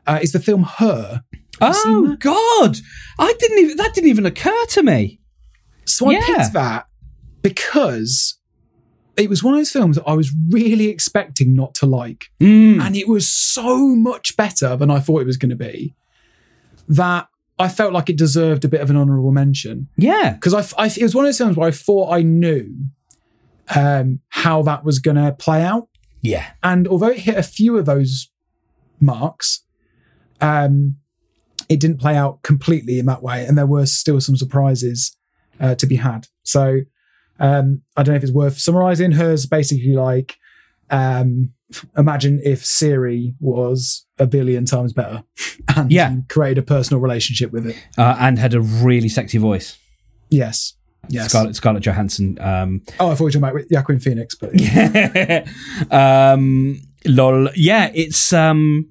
[0.06, 1.22] Uh, is the film Her?
[1.60, 2.76] Oh God,
[3.18, 5.20] I didn't even that didn't even occur to me.
[5.86, 6.26] So I yeah.
[6.26, 6.86] picked that
[7.42, 8.38] because
[9.16, 12.26] it was one of those films that I was really expecting not to like.
[12.40, 12.80] Mm.
[12.80, 15.94] And it was so much better than I thought it was going to be
[16.88, 19.88] that I felt like it deserved a bit of an honorable mention.
[19.96, 20.32] Yeah.
[20.32, 22.74] Because I, I, it was one of those films where I thought I knew
[23.74, 25.88] um, how that was going to play out.
[26.20, 26.46] Yeah.
[26.62, 28.30] And although it hit a few of those
[28.98, 29.62] marks,
[30.40, 30.96] um,
[31.68, 33.46] it didn't play out completely in that way.
[33.46, 35.16] And there were still some surprises
[35.60, 36.26] uh, to be had.
[36.42, 36.80] So
[37.40, 39.12] um, I don't know if it's worth summarizing.
[39.12, 40.36] Hers basically like
[40.90, 41.52] um,
[41.96, 45.24] imagine if Siri was a billion times better
[45.76, 46.16] and yeah.
[46.28, 47.76] created a personal relationship with it.
[47.98, 49.76] Uh, and had a really sexy voice.
[50.30, 50.74] Yes.
[51.08, 51.28] Yes.
[51.28, 52.38] Scarlett, Scarlett Johansson.
[52.40, 54.52] Um, oh, I thought you were talking about Joaquin Phoenix, but
[55.92, 57.50] um, lol.
[57.54, 58.88] Yeah, it's um,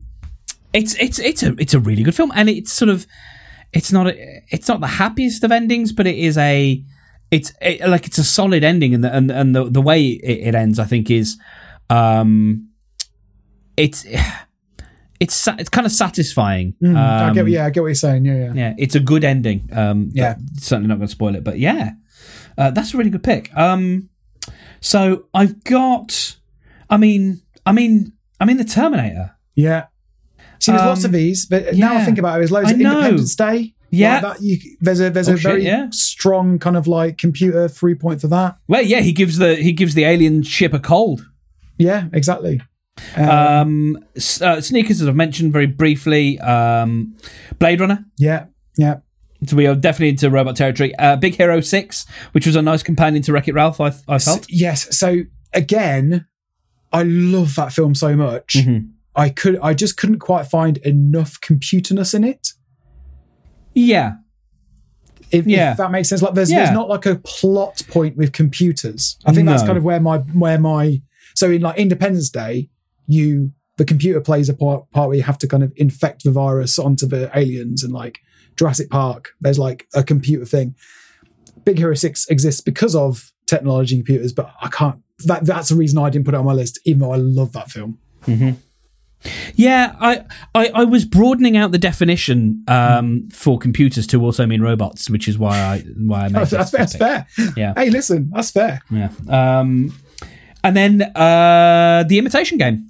[0.73, 3.07] it's it's it's a it's a really good film, and it's sort of
[3.71, 6.83] it's not a, it's not the happiest of endings, but it is a
[7.31, 10.47] it's it, like it's a solid ending, and the, and and the the way it,
[10.49, 11.37] it ends, I think, is
[11.89, 12.69] um,
[13.77, 14.05] it's
[15.19, 16.75] it's it's kind of satisfying.
[16.81, 18.25] Mm, um, I get, yeah, I get what you're saying.
[18.25, 18.73] Yeah, yeah, yeah.
[18.77, 19.69] It's a good ending.
[19.71, 21.91] Um, yeah, certainly not going to spoil it, but yeah,
[22.57, 23.55] uh, that's a really good pick.
[23.55, 24.09] Um,
[24.81, 26.37] so I've got,
[26.89, 29.35] I mean, I mean, I mean, the Terminator.
[29.55, 29.85] Yeah.
[30.59, 31.87] See, there's um, lots of um, these, but yeah.
[31.87, 32.91] now I think about it, there's loads I of know.
[32.97, 33.72] Independence Day.
[33.93, 35.87] Yeah, like that you, there's a there's oh, a very yeah.
[35.91, 38.57] strong kind of like computer three point for that.
[38.67, 41.29] Well, yeah, he gives the he gives the alien ship a cold.
[41.77, 42.59] Yeah, exactly.
[43.15, 43.97] Um, um
[44.41, 46.39] uh, sneakers, as I've mentioned very briefly.
[46.39, 47.15] Um,
[47.59, 48.03] Blade Runner.
[48.17, 48.97] Yeah, yeah.
[49.45, 50.95] So we are definitely into robot territory.
[50.95, 53.79] Uh, Big Hero Six, which was a nice companion to Wreck It Ralph.
[53.79, 54.47] I, I felt.
[54.49, 54.97] yes.
[54.97, 55.21] So
[55.53, 56.25] again,
[56.91, 58.55] I love that film so much.
[58.55, 58.87] Mm-hmm.
[59.15, 62.53] I could, I just couldn't quite find enough computerness in it.
[63.73, 64.13] Yeah.
[65.31, 65.71] If, yeah.
[65.71, 66.21] if that makes sense.
[66.21, 66.65] Like there's Yeah.
[66.65, 69.17] there's not like a plot point with computers.
[69.25, 71.01] I think that's kind of where my where my
[71.35, 72.69] so in like Independence Day,
[73.07, 76.31] you the computer plays a part, part where you have to kind of infect the
[76.31, 78.19] virus onto the aliens and like
[78.55, 80.75] Jurassic Park, there's like a computer thing.
[81.65, 85.75] Big Hero 6 exists because of technology and computers, but I can't that that's the
[85.75, 87.97] reason I didn't put it on my list, even though I love that film.
[88.25, 88.51] Mm-hmm.
[89.55, 94.61] Yeah, I, I, I was broadening out the definition um, for computers to also mean
[94.61, 97.27] robots, which is why I why I made That's, that's, fair, that's topic.
[97.29, 97.53] fair.
[97.55, 97.73] Yeah.
[97.75, 98.81] Hey, listen, that's fair.
[98.89, 99.09] Yeah.
[99.29, 99.93] Um,
[100.63, 102.89] and then uh, the imitation game.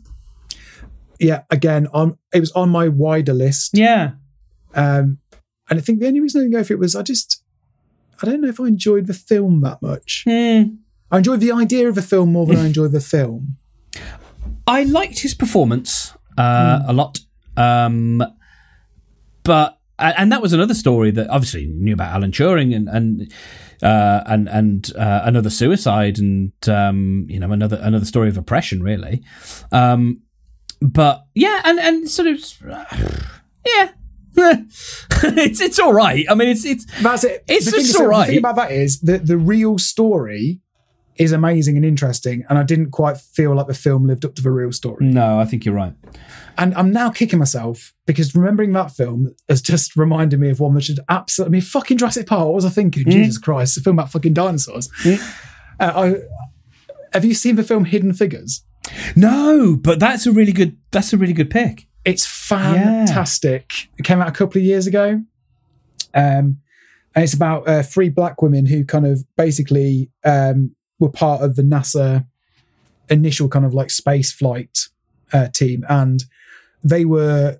[1.20, 3.72] Yeah, again, on it was on my wider list.
[3.78, 4.12] Yeah.
[4.76, 5.20] Um,
[5.70, 7.44] and I think the only reason I didn't go for it was I just
[8.22, 10.24] I don't know if I enjoyed the film that much.
[10.28, 10.76] Hmm.
[11.12, 13.58] I enjoyed the idea of the film more than I enjoyed the film.
[14.66, 17.20] I liked his performance uh, a lot,
[17.58, 18.24] um,
[19.44, 23.32] but and, that was another story that obviously knew about Alan Turing and and
[23.82, 28.82] uh, and and uh, another suicide and um, you know another another story of oppression
[28.82, 29.24] really.
[29.72, 30.22] Um,
[30.82, 32.40] but yeah, and and sort of
[33.66, 33.92] yeah.
[34.36, 36.26] it's it's all right.
[36.28, 37.44] I mean, it's it's That's it.
[37.48, 40.63] It's the thing, just so all The thing about that is that the real story
[41.18, 44.42] is amazing and interesting, and I didn't quite feel like the film lived up to
[44.42, 45.06] the real story.
[45.06, 45.94] no, I think you're right.
[46.58, 50.74] And I'm now kicking myself because remembering that film has just reminded me of one
[50.76, 51.52] that should absolutely.
[51.52, 52.46] I mean, fucking Jurassic Park.
[52.46, 53.10] What was I thinking?
[53.10, 54.90] Jesus Christ, a film about fucking dinosaurs.
[55.06, 55.20] Uh,
[55.80, 56.16] I,
[57.14, 58.64] have you seen the film Hidden Figures?
[59.16, 60.78] No, but that's a really good.
[60.92, 61.88] That's a really good pick.
[62.06, 63.72] It's fantastic.
[63.98, 65.22] It came out a couple of years ago.
[66.14, 66.60] Um,
[67.16, 71.56] and it's about uh, three black women who kind of basically um, were part of
[71.56, 72.26] the NASA
[73.10, 74.88] initial kind of like space flight
[75.32, 75.86] uh, team.
[75.90, 76.24] And
[76.84, 77.60] they were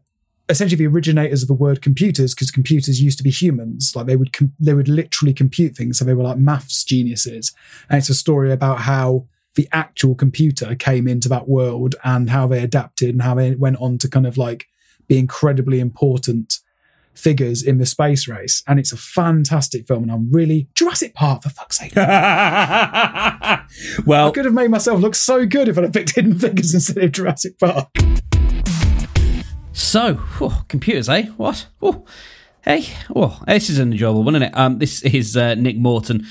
[0.50, 3.94] essentially the originators of the word computers because computers used to be humans.
[3.96, 5.98] Like they would, com- they would literally compute things.
[5.98, 7.54] So they were like maths geniuses.
[7.90, 12.48] And it's a story about how the actual computer came into that world and how
[12.48, 14.66] they adapted and how they went on to kind of like
[15.08, 16.60] be incredibly important
[17.16, 18.64] figures in the space race.
[18.68, 20.04] And it's a fantastic film.
[20.04, 21.94] And I'm really Jurassic Park for fuck's sake.
[24.06, 26.74] Well, I could have made myself look so good if I'd have picked Hidden Figures
[26.74, 27.90] instead of Jurassic Park.
[29.72, 31.28] So, whew, computers, eh?
[31.38, 31.68] What?
[31.82, 32.06] Oh,
[32.62, 32.86] hey,
[33.16, 34.58] oh, this is an enjoyable one, isn't it?
[34.58, 36.26] Um, this is uh, Nick Moreton,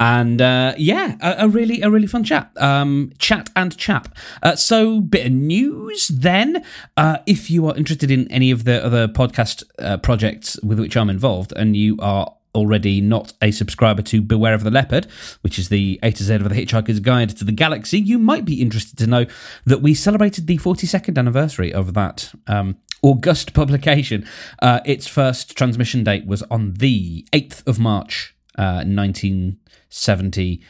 [0.00, 2.50] and uh, yeah, a, a really, a really fun chat.
[2.56, 4.14] Um, chat and chap.
[4.42, 6.64] Uh, so, bit of news then.
[6.96, 10.96] Uh, if you are interested in any of the other podcast uh, projects with which
[10.96, 15.06] I'm involved, and you are already not a subscriber to Beware of the Leopard,
[15.42, 18.44] which is the A to Z of the Hitchhiker's Guide to the Galaxy, you might
[18.44, 19.26] be interested to know
[19.64, 24.26] that we celebrated the 42nd anniversary of that um, august publication.
[24.60, 30.60] Uh, its first transmission date was on the 8th of March, Uh, 1970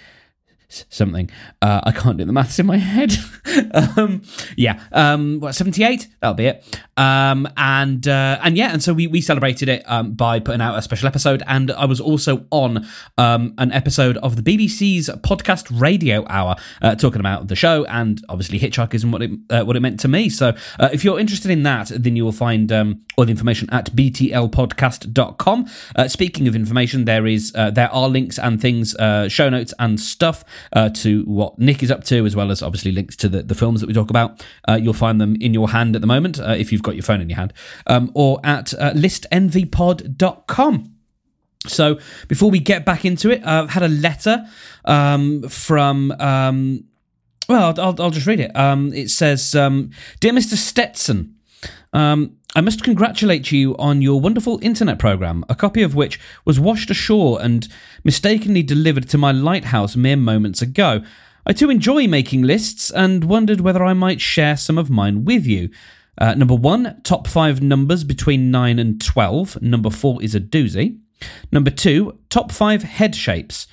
[0.69, 1.31] something.
[1.63, 3.13] Uh, I can't do the maths in my head.
[3.97, 4.23] um,
[4.57, 6.09] yeah, um, what seventy eight?
[6.21, 6.81] That'll be it.
[6.97, 10.77] Um, and uh, and yeah, and so we we celebrated it um, by putting out
[10.77, 15.69] a special episode, and I was also on um, an episode of the BBC's podcast
[15.71, 19.77] Radio Hour uh, talking about the show and obviously hitchhikers and what it uh, what
[19.77, 20.29] it meant to me.
[20.29, 23.69] So uh, if you're interested in that, then you will find um, all the information
[23.71, 25.67] at btlpodcast.com.
[25.97, 29.73] Uh, speaking of information, there is uh, there are links and things, uh, show notes
[29.79, 33.29] and stuff uh, to what Nick is up to, as well as obviously links to
[33.29, 34.45] the, the films that we talk about.
[34.69, 37.03] Uh, you'll find them in your hand at the moment uh, if you've got your
[37.03, 37.53] phone in your hand,
[37.87, 40.95] um, or at uh, listenvpod.com.
[41.67, 41.99] So
[42.29, 44.47] before we get back into it, I've had a letter
[44.85, 46.13] um, from.
[46.13, 46.85] Um,
[47.49, 48.55] well, I'll, I'll, I'll just read it.
[48.55, 49.91] Um, it says, um,
[50.21, 50.55] "Dear Mr.
[50.55, 51.35] Stetson,
[51.93, 56.59] um, I must congratulate you on your wonderful internet program, a copy of which was
[56.59, 57.69] washed ashore and
[58.05, 61.03] mistakenly delivered to my lighthouse mere moments ago.
[61.47, 65.47] I too enjoy making lists and wondered whether I might share some of mine with
[65.47, 65.71] you.
[66.19, 69.63] Uh, number one, top five numbers between 9 and 12.
[69.63, 70.99] Number four is a doozy.
[71.53, 73.67] Number two, top five head shapes.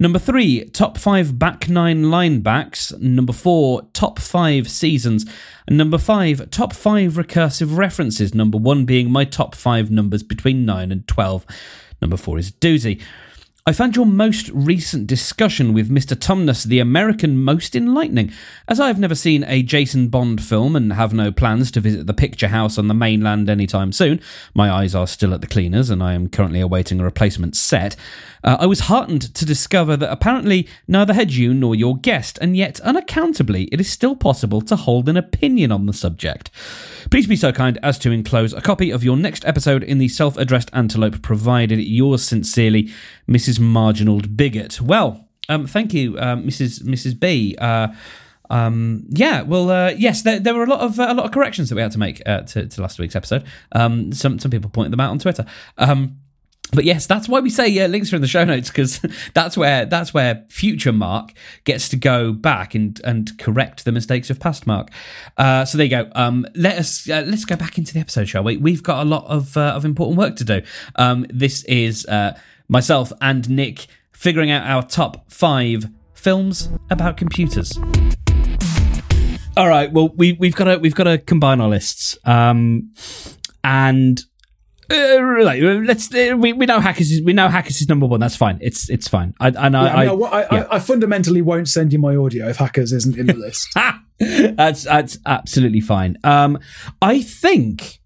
[0.00, 2.96] Number three, top five back nine linebacks.
[3.00, 5.26] Number four, top five seasons.
[5.68, 8.32] Number five, top five recursive references.
[8.32, 11.44] Number one being my top five numbers between 9 and 12.
[12.00, 13.02] Number four is doozy.
[13.68, 16.16] I found your most recent discussion with Mr.
[16.16, 18.32] Tumnus the American most enlightening,
[18.66, 22.06] as I have never seen a Jason Bond film and have no plans to visit
[22.06, 24.22] the picture house on the mainland anytime soon.
[24.54, 27.94] My eyes are still at the cleaners, and I am currently awaiting a replacement set.
[28.44, 32.56] Uh, I was heartened to discover that apparently neither had you nor your guest, and
[32.56, 36.50] yet unaccountably it is still possible to hold an opinion on the subject.
[37.10, 40.08] Please be so kind as to enclose a copy of your next episode in the
[40.08, 41.78] self addressed envelope provided.
[41.78, 42.90] Yours sincerely,
[43.28, 43.60] Mrs.
[43.60, 44.80] Marginal Bigot.
[44.80, 46.82] Well, um, thank you, uh, Mrs.
[46.82, 47.18] Mrs.
[47.18, 47.56] B.
[47.58, 47.88] Uh,
[48.50, 51.32] um, yeah, well, uh, yes, there, there were a lot of uh, a lot of
[51.32, 53.44] corrections that we had to make uh, to, to last week's episode.
[53.72, 55.44] Um, some some people pointed them out on Twitter.
[55.76, 56.18] Um,
[56.72, 59.00] but yes, that's why we say uh, links are in the show notes because
[59.34, 61.32] that's where that's where future Mark
[61.64, 64.90] gets to go back and and correct the mistakes of past Mark.
[65.36, 66.10] Uh, so there you go.
[66.14, 68.56] Um, let us uh, let's go back into the episode, shall we?
[68.56, 70.62] We've got a lot of uh, of important work to do.
[70.96, 72.38] Um, this is uh,
[72.68, 77.78] myself and Nick figuring out our top five films about computers.
[79.56, 79.92] All right.
[79.92, 82.16] Well, we we've got to we've got to combine our lists.
[82.24, 82.92] Um,
[83.64, 84.22] and
[84.90, 88.20] uh, like, let's uh, we, we know hackers is we know hackers is number one.
[88.20, 88.58] That's fine.
[88.62, 89.34] It's it's fine.
[89.40, 89.84] I know.
[89.84, 90.66] Yeah, I, I, I, I, yeah.
[90.70, 93.68] I, I fundamentally won't send you my audio if Hackers isn't in the list.
[94.56, 96.16] that's that's absolutely fine.
[96.24, 96.58] Um,
[97.02, 98.00] I think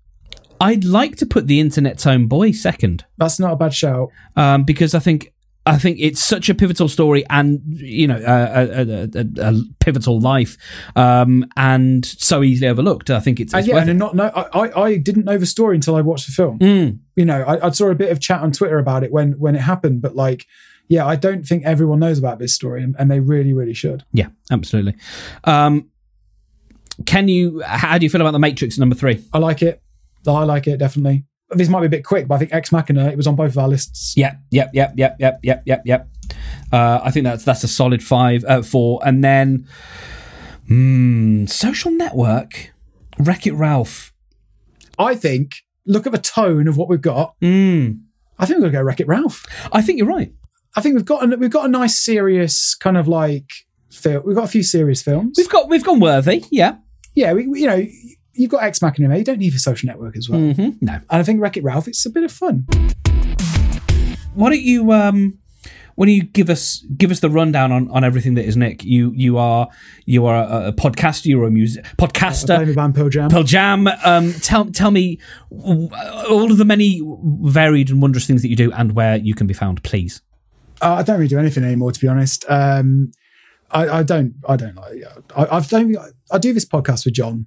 [0.60, 4.10] I'd like to put the Internet's Own Boy second That's not a bad shout.
[4.36, 5.32] um, because I think
[5.64, 10.18] I think it's such a pivotal story and you know a, a, a, a, pivotal
[10.18, 10.56] life
[10.96, 13.10] um, and so easily overlooked.
[13.10, 14.30] I think it's, it's yeah, and not know.
[14.34, 16.58] I, I, I didn't know the story until I watched the film.
[16.58, 16.98] Mm.
[17.14, 19.54] You know, I, I saw a bit of chat on Twitter about it when when
[19.54, 20.46] it happened, but like,
[20.88, 24.04] yeah, I don't think everyone knows about this story, and, and they really, really should.
[24.12, 24.96] Yeah, absolutely.
[25.44, 25.90] Um,
[27.06, 27.62] can you?
[27.64, 29.24] How do you feel about the Matrix number three?
[29.32, 29.80] I like it.
[30.26, 31.24] I like it definitely.
[31.54, 33.08] This might be a bit quick, but I think Ex Machina.
[33.08, 34.14] It was on both of our lists.
[34.16, 36.08] Yep, yep, yep, yep, yep, yep, yep, yep.
[36.72, 39.66] Uh, I think that's that's a solid five, uh, four, and then
[40.68, 42.72] hmm, Social Network,
[43.18, 44.12] Wreck It Ralph.
[44.98, 45.56] I think.
[45.84, 47.34] Look at the tone of what we've got.
[47.40, 48.02] Mm.
[48.38, 49.44] I think we're gonna go Wreck It Ralph.
[49.72, 50.32] I think you're right.
[50.76, 53.50] I think we've got a, we've got a nice serious kind of like
[53.90, 54.22] film.
[54.24, 55.34] We've got a few serious films.
[55.36, 56.44] We've got we've gone worthy.
[56.52, 56.76] Yeah.
[57.16, 57.84] yeah, we, we- you know,
[58.34, 59.08] you've got Ex Machina.
[59.08, 59.18] there.
[59.18, 60.40] You don't need a social network as well.
[60.40, 60.94] hmm No.
[60.94, 61.88] And I think Wreck It Ralph.
[61.88, 62.66] It's a bit of fun.
[64.34, 65.38] Why don't you um
[65.94, 68.82] why don't you give us give us the rundown on, on everything that is Nick?
[68.82, 69.68] You you are
[70.06, 72.66] you are a, a podcaster, you're a music podcaster.
[72.66, 73.28] With band Pearl Jam.
[73.28, 73.86] Pearl Jam.
[74.04, 75.18] Um, tell tell me
[75.50, 77.02] all of the many
[77.42, 80.22] varied and wondrous things that you do and where you can be found, please.
[80.80, 82.44] Uh, I don't really do anything anymore, to be honest.
[82.48, 83.12] Um,
[83.70, 84.34] I, I don't.
[84.48, 85.02] I don't like.
[85.36, 85.94] I, I've don't.
[86.30, 87.46] I do this podcast with Jon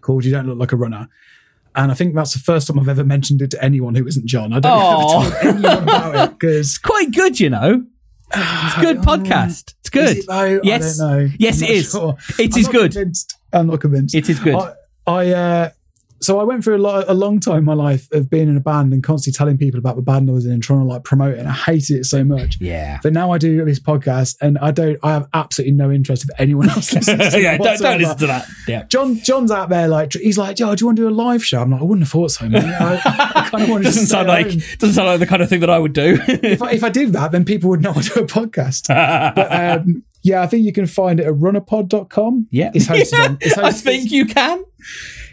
[0.00, 1.08] called "You Don't Look Like a Runner,"
[1.74, 4.26] and I think that's the first time I've ever mentioned it to anyone who isn't
[4.26, 4.52] Jon.
[4.52, 7.84] I don't ever tell anyone about it because Quite good, you know.
[8.32, 9.74] It's a good podcast.
[9.80, 10.18] It's good.
[10.18, 10.64] Is it?
[10.64, 11.00] Yes.
[11.00, 11.30] I don't know.
[11.38, 11.90] Yes, I'm it is.
[11.90, 12.16] sure.
[12.38, 12.92] It I'm is good.
[12.92, 13.34] Convinced.
[13.52, 14.14] I'm not convinced.
[14.14, 14.54] It is good.
[14.54, 14.74] I,
[15.06, 15.70] I uh,
[16.22, 18.56] so I went through a, lot, a long time in my life of being in
[18.56, 20.84] a band and constantly telling people about the band I was in and trying to
[20.84, 21.38] like promote it.
[21.38, 22.58] And I hated it so much.
[22.60, 22.98] yeah.
[23.02, 24.98] But now I do this podcast, and I don't.
[25.02, 27.32] I have absolutely no interest if anyone else listens.
[27.32, 28.46] To yeah, don't, don't listen to that.
[28.68, 28.84] Yeah.
[28.84, 31.44] Jon, Jon's out there like he's like, "Yo, do you want to do a live
[31.44, 32.64] show?" I'm like, "I wouldn't have thought so, man.
[32.64, 34.60] I, I kind of want to Doesn't sound like home.
[34.78, 36.18] doesn't sound like the kind of thing that I would do.
[36.28, 38.88] If I, if I did that, then people would know I do a podcast.
[39.34, 42.48] but um, yeah, I think you can find it at runnerpod.com.
[42.50, 42.70] yeah.
[42.74, 43.38] it's hosted on.
[43.40, 44.64] It's hosted, I think you can.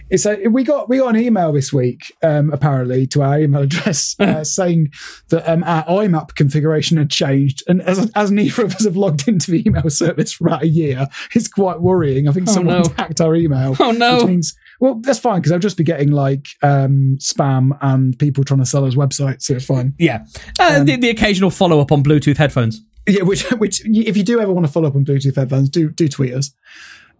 [0.09, 3.61] It's a, we got we got an email this week, um, apparently to our email
[3.63, 4.91] address, uh, saying
[5.29, 9.27] that um, our IMAP configuration had changed, and as as neither of us have logged
[9.27, 12.27] into the email service for about a year, it's quite worrying.
[12.27, 12.95] I think Oh, someone's no.
[12.95, 13.75] hacked our email.
[13.79, 14.17] Oh no.
[14.19, 18.43] Which means, well, that's fine because I'll just be getting like um, spam and people
[18.45, 19.93] trying to sell us websites, so it's fine.
[19.99, 20.23] Yeah.
[20.59, 22.81] Uh, Um, the, the occasional follow up on Bluetooth headphones.
[23.07, 25.89] Yeah, which which if you do ever want to follow up on Bluetooth headphones, do
[25.89, 26.53] do tweet us.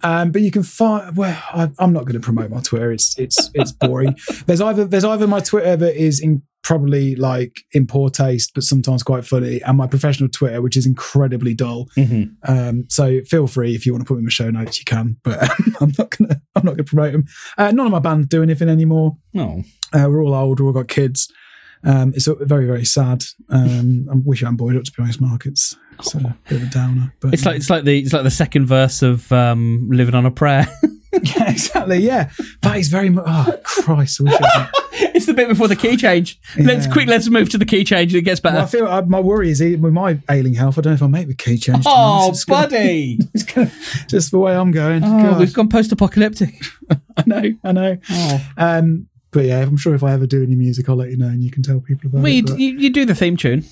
[0.03, 1.15] Um, but you can find.
[1.15, 2.91] Well, I, I'm not going to promote my Twitter.
[2.91, 4.15] It's it's it's boring.
[4.45, 8.63] there's either there's either my Twitter that is in probably like in poor taste, but
[8.63, 11.87] sometimes quite funny, and my professional Twitter, which is incredibly dull.
[11.97, 12.33] Mm-hmm.
[12.51, 14.85] Um, so feel free if you want to put them in the show notes, you
[14.85, 15.17] can.
[15.23, 15.49] But
[15.81, 17.25] I'm not gonna I'm not gonna promote them.
[17.57, 19.17] Uh, none of my bands do anything anymore.
[19.35, 19.63] Oh.
[19.93, 20.59] Uh, we're all old.
[20.59, 21.31] We've all got kids.
[21.83, 23.23] Um, it's very, very sad.
[23.49, 25.45] Um, I wish I hadn't buoyed up to be honest, Mark.
[25.45, 27.13] It's, it's a bit of a downer.
[27.19, 30.25] But It's like it's like the it's like the second verse of um, "Living on
[30.25, 30.67] a Prayer."
[31.23, 31.97] yeah, exactly.
[31.97, 32.29] Yeah,
[32.61, 33.25] that is very much.
[33.27, 34.21] Oh Christ!
[34.21, 35.15] I wish I hadn't.
[35.15, 36.39] it's the bit before the key change.
[36.57, 36.91] Let's Yeah.
[36.93, 37.07] quick.
[37.07, 38.13] Let's move to the key change.
[38.15, 40.77] It gets Well, I feel uh, my worry is with my ailing health.
[40.77, 41.83] I don't know if I'll make the key change.
[41.87, 42.29] oh.
[42.29, 43.19] It's gonna- buddy!
[43.33, 43.71] it's gonna-
[44.07, 45.03] just the way I'm going.
[45.03, 46.55] Oh, God, we've gone post-apocalyptic.
[47.17, 47.43] I know.
[47.63, 47.97] I know.
[48.09, 48.47] Oh.
[48.57, 51.27] Um, but yeah, I'm sure if I ever do any music, I'll let you know,
[51.27, 52.45] and you can tell people about Well, it.
[52.47, 53.65] but you, you do the theme tune.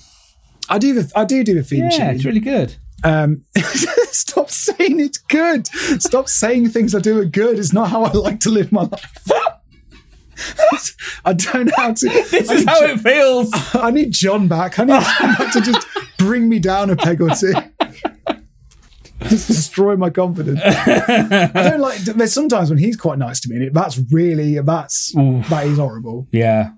[0.68, 2.16] I do the I do do the theme Yeah, tune.
[2.16, 2.74] it's really good.
[3.04, 3.44] Um,
[4.10, 5.66] stop saying it's good.
[6.00, 7.58] Stop saying things I do are good.
[7.58, 9.30] It's not how I like to live my life.
[11.24, 12.08] I don't know how to.
[12.30, 13.50] This I is how it feels.
[13.74, 14.78] I need Jon back.
[14.78, 15.86] I need Jon back to just
[16.18, 17.52] bring me down a peg or two.
[19.22, 20.60] Just destroy my confidence.
[20.62, 21.98] I don't like.
[22.00, 25.48] There's sometimes when he's quite nice to me, and it, that's really that's Oof.
[25.48, 26.28] that is horrible.
[26.32, 26.72] Yeah,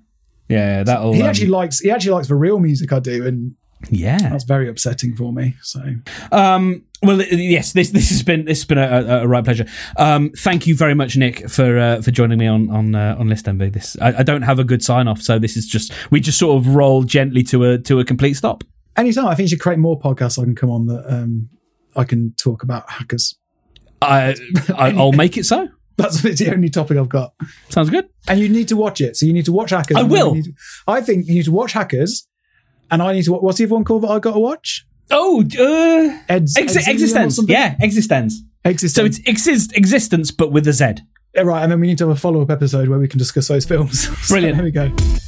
[0.48, 0.82] yeah.
[0.84, 1.12] That'll.
[1.12, 3.54] He um, actually likes he actually likes the real music I do, and
[3.90, 4.18] yeah.
[4.18, 5.54] that's very upsetting for me.
[5.62, 5.80] So
[6.32, 9.66] Um, well, yes, this this has been this has been a, a, right pleasure.
[9.96, 13.28] Um, thank you very much, Nick, for uh, for joining me on on uh, on
[13.28, 13.70] List Envy.
[13.70, 16.38] This I, I don't have a good sign off, so this is just we just
[16.38, 18.64] sort of roll gently to a to a complete stop.
[18.96, 21.48] anytime I think you should create more podcasts I can come on that um,
[21.94, 23.36] I can talk about hackers.
[24.02, 24.36] I,
[24.76, 25.68] I I'll make it so.
[25.98, 27.34] That's the only topic I've got.
[27.70, 28.08] Sounds good.
[28.28, 29.16] And you need to watch it.
[29.16, 29.96] So you need to watch Hackers.
[29.96, 30.34] I will.
[30.34, 30.52] to-
[30.86, 32.27] I think you need to watch Hackers,
[32.90, 33.32] and I need to.
[33.32, 34.86] What's the other one called that I got to watch?
[35.10, 37.48] Oh, uh, Ed's, ex- eXistenZ.
[37.48, 38.32] Yeah, eXistenZ.
[38.64, 38.90] eXistenZ.
[38.90, 40.96] So it's exist existence, but with a Z.
[41.34, 43.18] Yeah, right, and then we need to have a follow up episode where we can
[43.18, 44.08] discuss those films.
[44.26, 44.56] So Brilliant.
[44.56, 45.27] there we go.